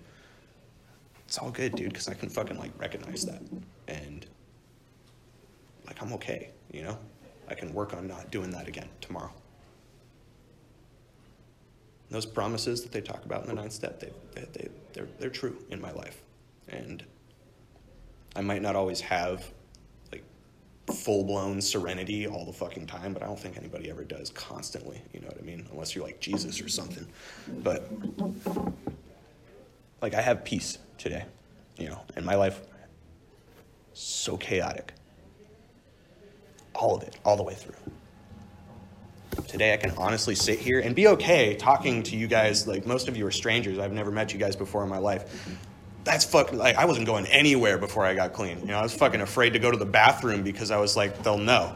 it's 1.28 1.38
all 1.38 1.52
good, 1.52 1.76
dude, 1.76 1.90
because 1.90 2.08
I 2.08 2.14
can 2.14 2.28
fucking 2.28 2.58
like 2.58 2.72
recognize 2.78 3.24
that 3.26 3.42
and 3.86 4.23
like 5.86 6.00
I'm 6.02 6.12
okay, 6.14 6.50
you 6.72 6.82
know? 6.82 6.98
I 7.48 7.54
can 7.54 7.72
work 7.74 7.92
on 7.94 8.06
not 8.06 8.30
doing 8.30 8.50
that 8.52 8.68
again 8.68 8.88
tomorrow. 9.00 9.32
Those 12.10 12.26
promises 12.26 12.82
that 12.82 12.92
they 12.92 13.00
talk 13.00 13.24
about 13.24 13.42
in 13.42 13.48
the 13.48 13.54
ninth 13.54 13.72
step, 13.72 14.00
they, 14.00 14.12
they, 14.34 14.46
they, 14.52 14.68
they're, 14.92 15.08
they're 15.18 15.30
true 15.30 15.56
in 15.70 15.80
my 15.80 15.90
life. 15.92 16.22
And 16.68 17.04
I 18.36 18.40
might 18.40 18.62
not 18.62 18.76
always 18.76 19.00
have 19.00 19.44
like 20.12 20.24
full 20.86 21.24
blown 21.24 21.60
serenity 21.60 22.26
all 22.26 22.44
the 22.44 22.52
fucking 22.52 22.86
time, 22.86 23.12
but 23.12 23.22
I 23.22 23.26
don't 23.26 23.38
think 23.38 23.56
anybody 23.56 23.90
ever 23.90 24.04
does 24.04 24.30
constantly. 24.30 25.02
You 25.12 25.20
know 25.20 25.28
what 25.28 25.38
I 25.38 25.42
mean? 25.42 25.66
Unless 25.72 25.94
you're 25.94 26.04
like 26.04 26.20
Jesus 26.20 26.60
or 26.60 26.68
something. 26.68 27.06
But 27.62 27.90
like 30.00 30.14
I 30.14 30.20
have 30.20 30.44
peace 30.44 30.78
today, 30.98 31.24
you 31.78 31.88
know, 31.88 32.00
and 32.16 32.24
my 32.24 32.34
life 32.34 32.60
so 33.92 34.36
chaotic. 34.36 34.92
All 36.74 36.96
of 36.96 37.02
it, 37.02 37.16
all 37.24 37.36
the 37.36 37.42
way 37.42 37.54
through. 37.54 37.74
Today 39.48 39.74
I 39.74 39.76
can 39.76 39.90
honestly 39.96 40.34
sit 40.34 40.58
here 40.58 40.80
and 40.80 40.94
be 40.94 41.08
okay 41.08 41.54
talking 41.54 42.02
to 42.04 42.16
you 42.16 42.26
guys. 42.26 42.66
Like 42.66 42.86
most 42.86 43.08
of 43.08 43.16
you 43.16 43.26
are 43.26 43.30
strangers. 43.30 43.78
I've 43.78 43.92
never 43.92 44.10
met 44.10 44.32
you 44.32 44.38
guys 44.38 44.56
before 44.56 44.82
in 44.82 44.88
my 44.88 44.98
life. 44.98 45.48
That's 46.04 46.24
fucking 46.24 46.58
like 46.58 46.76
I 46.76 46.84
wasn't 46.84 47.06
going 47.06 47.26
anywhere 47.26 47.78
before 47.78 48.04
I 48.04 48.14
got 48.14 48.32
clean. 48.32 48.60
You 48.60 48.66
know, 48.66 48.78
I 48.78 48.82
was 48.82 48.94
fucking 48.94 49.20
afraid 49.20 49.52
to 49.54 49.58
go 49.58 49.70
to 49.70 49.76
the 49.76 49.86
bathroom 49.86 50.42
because 50.42 50.70
I 50.70 50.78
was 50.78 50.96
like, 50.96 51.22
they'll 51.22 51.38
know. 51.38 51.74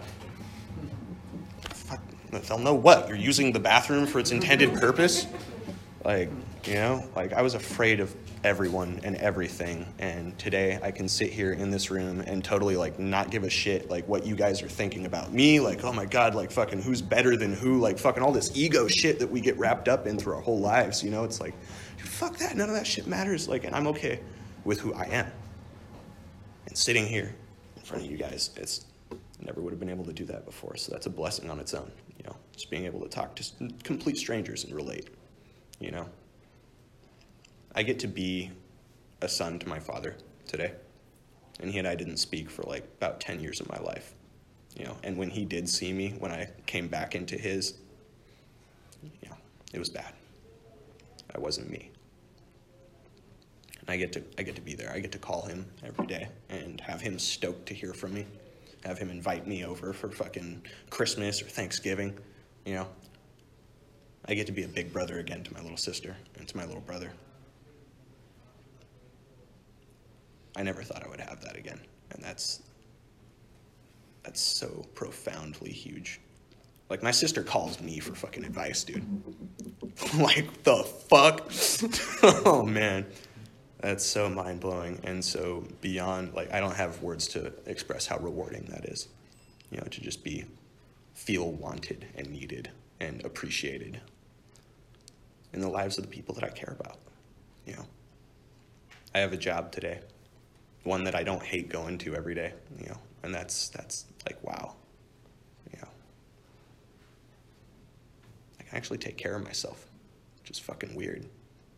Fuck, 1.71 2.01
they'll 2.31 2.59
know 2.59 2.75
what? 2.75 3.09
You're 3.09 3.17
using 3.17 3.53
the 3.53 3.61
bathroom 3.61 4.07
for 4.07 4.19
its 4.19 4.31
intended 4.31 4.75
purpose? 4.75 5.27
Like, 6.05 6.31
you 6.65 6.75
know, 6.75 7.09
like 7.17 7.33
I 7.33 7.43
was 7.43 7.55
afraid 7.55 8.01
of 8.01 8.15
everyone 8.45 9.01
and 9.03 9.17
everything. 9.17 9.87
And 9.99 10.39
today 10.39 10.79
I 10.83 10.91
can 10.91 11.09
sit 11.09 11.33
here 11.33 11.53
in 11.53 11.71
this 11.71 11.91
room 11.91 12.21
and 12.21 12.45
totally 12.45 12.77
like 12.77 12.99
not 12.99 13.31
give 13.31 13.45
a 13.45 13.51
shit 13.51 13.91
like 13.91 14.07
what 14.07 14.25
you 14.25 14.37
guys 14.37 14.63
are 14.63 14.69
thinking 14.69 15.07
about 15.07 15.33
me. 15.33 15.61
Like, 15.61 15.85
oh 15.85 15.93
my 15.93 16.05
God, 16.05 16.35
like 16.35 16.51
fucking 16.51 16.83
who's 16.83 17.03
better 17.03 17.37
than 17.37 17.53
who? 17.53 17.79
Like 17.79 17.99
fucking 17.99 18.23
all 18.23 18.33
this 18.33 18.57
ego 18.57 18.87
shit 18.89 19.19
that 19.19 19.31
we 19.31 19.41
get 19.41 19.59
wrapped 19.59 19.89
up 19.89 20.07
in 20.07 20.19
through 20.19 20.35
our 20.35 20.41
whole 20.41 20.61
lives. 20.61 21.03
You 21.03 21.11
know, 21.11 21.25
it's 21.25 21.41
like, 21.41 21.55
fuck 21.99 22.37
that. 22.39 22.57
None 22.57 22.69
of 22.69 22.75
that 22.75 22.87
shit 22.87 23.07
matters. 23.07 23.49
Like, 23.49 23.65
and 23.65 23.75
I'm 23.75 23.87
okay 23.89 24.21
with 24.65 24.81
who 24.81 24.95
I 24.95 25.05
am. 25.05 25.31
And 26.67 26.77
sitting 26.77 27.07
here 27.07 27.35
in 27.77 27.83
front 27.83 28.05
of 28.05 28.11
you 28.11 28.17
guys, 28.17 28.51
it's 28.57 28.87
never 29.41 29.61
would 29.61 29.73
have 29.73 29.81
been 29.81 29.91
able 29.91 30.05
to 30.05 30.13
do 30.13 30.25
that 30.27 30.45
before. 30.45 30.77
So 30.77 30.93
that's 30.93 31.07
a 31.07 31.11
blessing 31.11 31.51
on 31.51 31.59
its 31.59 31.75
own. 31.75 31.91
You 32.19 32.25
know, 32.25 32.37
just 32.53 32.71
being 32.71 32.85
able 32.85 33.01
to 33.01 33.09
talk 33.09 33.35
to 33.37 33.45
complete 33.83 34.19
strangers 34.19 34.65
and 34.65 34.75
relate. 34.75 35.09
You 35.81 35.91
know. 35.91 36.09
I 37.79 37.85
get 37.85 38.01
to 38.01 38.09
be 38.09 38.51
a 39.23 39.29
son 39.29 39.61
to 39.61 39.69
my 39.69 39.79
father 39.79 40.17
today. 40.49 40.73
And 41.61 41.71
he 41.71 41.79
and 41.79 41.87
I 41.87 41.95
didn't 41.95 42.17
speak 42.17 42.51
for 42.51 42.65
like 42.65 42.83
about 42.97 43.21
10 43.21 43.39
years 43.39 43.61
of 43.61 43.69
my 43.69 43.79
life. 43.79 44.15
You 44.77 44.87
know, 44.87 44.97
and 45.05 45.17
when 45.17 45.31
he 45.31 45.45
did 45.45 45.69
see 45.69 45.93
me, 45.93 46.17
when 46.19 46.33
I 46.33 46.49
came 46.67 46.89
back 46.89 47.15
into 47.15 47.39
his, 47.39 47.75
you 49.01 49.29
know, 49.29 49.37
it 49.73 49.79
was 49.79 49.91
bad. 49.91 50.13
I 51.33 51.39
wasn't 51.39 51.71
me. 51.71 51.93
And 53.79 53.91
I 53.91 53.97
get 53.97 54.11
to 54.15 54.25
I 54.37 54.43
get 54.43 54.57
to 54.57 54.61
be 54.61 54.75
there. 54.75 54.91
I 54.93 54.99
get 54.99 55.13
to 55.13 55.19
call 55.19 55.43
him 55.43 55.65
every 55.85 56.07
day 56.07 56.27
and 56.49 56.81
have 56.81 57.01
him 57.01 57.17
stoked 57.17 57.67
to 57.67 57.75
hear 57.75 57.95
from 57.95 58.13
me. 58.13 58.27
Have 58.85 58.99
him 58.99 59.09
invite 59.09 59.47
me 59.47 59.65
over 59.65 59.93
for 59.93 60.11
fucking 60.11 60.63
Christmas 60.91 61.41
or 61.41 61.45
Thanksgiving, 61.45 62.19
you 62.67 62.75
know. 62.75 62.89
I 64.27 64.35
get 64.35 64.49
to 64.49 64.53
be 64.53 64.65
a 64.65 64.69
big 64.69 64.93
brother 64.93 65.21
again 65.21 65.45
to 65.45 65.55
my 65.55 65.61
little 65.61 65.77
sister 65.77 66.17
and 66.37 66.49
to 66.49 66.57
my 66.57 66.65
little 66.65 66.81
brother. 66.81 67.13
I 70.59 70.63
never 70.63 70.83
thought 70.83 71.05
I 71.05 71.09
would 71.09 71.21
have 71.21 71.41
that 71.43 71.57
again. 71.57 71.81
And 72.11 72.23
that's 72.23 72.63
that's 74.25 74.41
so 74.41 74.85
profoundly 74.95 75.71
huge. 75.71 76.21
Like 76.91 77.03
my 77.03 77.13
sister 77.13 77.45
calls 77.45 77.81
me 77.81 78.01
for 78.01 78.15
fucking 78.15 78.45
advice, 78.45 78.83
dude. 78.83 79.05
like 80.19 80.65
the 80.65 80.83
fuck? 80.83 81.53
oh 82.45 82.65
man. 82.65 83.07
That's 83.81 84.05
so 84.05 84.29
mind 84.29 84.59
blowing 84.59 84.99
and 85.05 85.25
so 85.25 85.65
beyond 85.81 86.35
like 86.35 86.53
I 86.53 86.59
don't 86.59 86.75
have 86.75 87.01
words 87.03 87.29
to 87.29 87.53
express 87.67 88.07
how 88.07 88.19
rewarding 88.19 88.65
that 88.71 88.85
is. 88.87 89.07
You 89.71 89.79
know, 89.79 89.85
to 89.85 90.01
just 90.01 90.25
be 90.25 90.45
feel 91.15 91.53
wanted 91.53 92.07
and 92.17 92.31
needed 92.31 92.71
and 92.99 93.25
appreciated 93.25 94.01
in 95.53 95.61
the 95.61 95.69
lives 95.69 95.99
of 95.99 96.05
the 96.05 96.11
people 96.11 96.35
that 96.35 96.43
I 96.43 96.49
care 96.49 96.77
about. 96.79 96.99
You 97.65 97.75
know. 97.75 97.87
I 99.15 99.21
have 99.21 99.33
a 99.33 99.37
job 99.37 99.71
today 99.71 100.01
one 100.85 101.05
that 101.05 101.15
I 101.15 101.23
don't 101.23 101.43
hate 101.43 101.69
going 101.69 101.99
to 101.99 102.15
every 102.15 102.35
day, 102.35 102.53
you 102.81 102.87
know, 102.87 102.99
and 103.23 103.35
that's 103.35 103.69
that's 103.69 104.07
like 104.27 104.43
wow, 104.43 104.75
you 105.73 105.79
know. 105.81 105.89
I 108.61 108.63
can 108.65 108.77
actually 108.77 108.99
take 108.99 109.17
care 109.17 109.37
of 109.37 109.45
myself, 109.45 109.87
which 110.41 110.51
is 110.51 110.59
fucking 110.59 110.95
weird, 110.95 111.25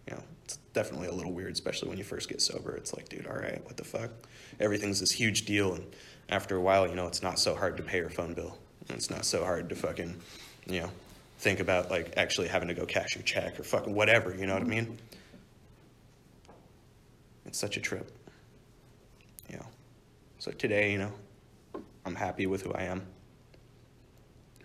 you 0.06 0.14
know. 0.14 0.22
It's 0.44 0.56
definitely 0.72 1.08
a 1.08 1.12
little 1.12 1.32
weird, 1.32 1.52
especially 1.52 1.88
when 1.88 1.98
you 1.98 2.04
first 2.04 2.28
get 2.28 2.42
sober. 2.42 2.74
It's 2.76 2.94
like, 2.94 3.08
dude, 3.08 3.26
all 3.26 3.36
right, 3.36 3.64
what 3.64 3.76
the 3.76 3.84
fuck? 3.84 4.10
Everything's 4.58 5.00
this 5.00 5.12
huge 5.12 5.44
deal, 5.44 5.74
and 5.74 5.84
after 6.30 6.56
a 6.56 6.60
while, 6.60 6.88
you 6.88 6.94
know, 6.94 7.06
it's 7.06 7.22
not 7.22 7.38
so 7.38 7.54
hard 7.54 7.76
to 7.76 7.82
pay 7.82 7.98
your 7.98 8.10
phone 8.10 8.34
bill. 8.34 8.56
And 8.88 8.96
it's 8.96 9.10
not 9.10 9.24
so 9.24 9.44
hard 9.44 9.68
to 9.68 9.74
fucking, 9.74 10.16
you 10.66 10.80
know, 10.80 10.90
think 11.38 11.60
about 11.60 11.90
like 11.90 12.14
actually 12.16 12.48
having 12.48 12.68
to 12.68 12.74
go 12.74 12.86
cash 12.86 13.14
your 13.14 13.22
check 13.22 13.58
or 13.58 13.62
fucking 13.62 13.94
whatever. 13.94 14.34
You 14.34 14.46
know 14.46 14.54
what 14.54 14.62
I 14.62 14.66
mean? 14.66 14.98
It's 17.46 17.58
such 17.58 17.76
a 17.76 17.80
trip. 17.80 18.12
So 20.40 20.50
today, 20.50 20.90
you 20.90 20.96
know, 20.96 21.12
I'm 22.07 22.14
happy 22.14 22.46
with 22.46 22.62
who 22.62 22.72
I 22.72 22.85
am. 22.85 23.03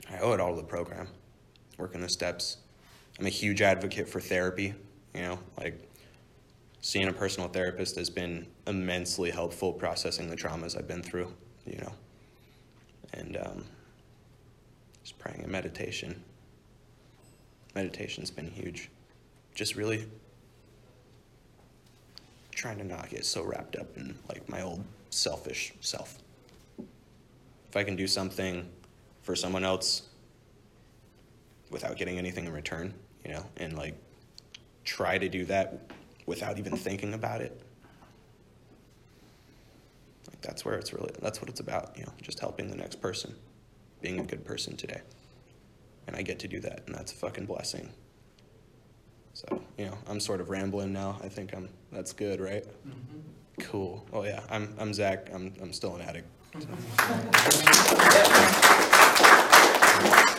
I 0.10 0.20
owe 0.20 0.32
it 0.32 0.40
all 0.40 0.56
to 0.56 0.62
the 0.62 0.66
program, 0.66 1.10
working 1.78 2.00
the 2.00 2.08
steps. 2.08 2.60
I'm 3.20 3.26
a 3.26 3.30
huge 3.30 3.62
advocate 3.62 4.08
for 4.08 4.22
therapy, 4.22 4.74
you 5.14 5.22
know, 5.22 5.38
like 5.60 5.78
seeing 6.80 7.10
a 7.10 7.14
personal 7.14 7.50
therapist 7.50 7.98
has 7.98 8.10
been 8.10 8.48
immensely 8.68 9.32
helpful 9.32 9.74
processing 9.74 10.30
the 10.30 10.38
traumas 10.38 10.78
I've 10.78 10.88
been 10.88 11.04
through, 11.04 11.34
you 11.66 11.78
know. 11.80 11.92
And 13.14 13.36
um, 13.36 13.66
just 15.04 15.20
praying 15.20 15.42
and 15.42 15.52
meditation. 15.52 16.24
Meditation's 17.76 18.32
been 18.32 18.50
huge. 18.50 18.90
Just 19.56 19.76
really 19.76 20.08
trying 22.52 22.78
to 22.78 22.86
not 22.86 23.10
get 23.10 23.26
so 23.26 23.44
wrapped 23.44 23.76
up 23.76 23.98
in 23.98 24.18
like 24.30 24.48
my 24.48 24.62
old 24.62 24.82
selfish 25.10 25.74
self. 25.80 26.20
If 27.70 27.76
I 27.76 27.84
can 27.84 27.96
do 27.96 28.08
something 28.08 28.68
for 29.22 29.36
someone 29.36 29.64
else 29.64 30.04
without 31.70 31.98
getting 31.98 32.18
anything 32.18 32.46
in 32.46 32.54
return, 32.54 32.94
you 33.26 33.32
know, 33.32 33.46
and 33.58 33.76
like 33.76 33.96
try 34.84 35.18
to 35.18 35.28
do 35.28 35.46
that 35.46 35.82
without 36.26 36.58
even 36.58 36.76
thinking 36.78 37.14
about 37.14 37.42
it. 37.42 37.60
Like 40.30 40.42
that's 40.42 40.64
where 40.64 40.76
it's 40.76 40.94
really 40.94 41.12
that's 41.22 41.42
what 41.42 41.50
it's 41.50 41.60
about, 41.60 41.98
you 41.98 42.04
know, 42.04 42.14
just 42.22 42.40
helping 42.40 42.70
the 42.70 42.78
next 42.78 43.02
person, 43.02 43.36
being 44.02 44.20
a 44.20 44.24
good 44.24 44.46
person 44.46 44.78
today. 44.78 45.02
And 46.08 46.16
I 46.16 46.22
get 46.22 46.38
to 46.40 46.48
do 46.48 46.60
that, 46.60 46.84
and 46.86 46.96
that's 46.96 47.12
a 47.12 47.16
fucking 47.16 47.48
blessing. 47.48 47.90
So, 49.34 49.62
you 49.78 49.86
know, 49.86 49.98
I'm 50.08 50.20
sort 50.20 50.40
of 50.40 50.50
rambling 50.50 50.94
now. 50.94 51.20
I 51.24 51.30
think 51.30 51.54
I'm 51.54 51.68
that's 51.92 52.14
good, 52.14 52.40
right? 52.40 52.64
Mm-hmm. 52.64 53.20
Cool. 53.60 54.06
Oh 54.12 54.24
yeah, 54.24 54.42
I'm 54.50 54.74
I'm 54.80 54.94
Zach. 54.94 55.30
I'm 55.34 55.54
I'm 55.62 55.72
still 55.74 55.96
an 55.96 56.02
addict. 56.02 56.28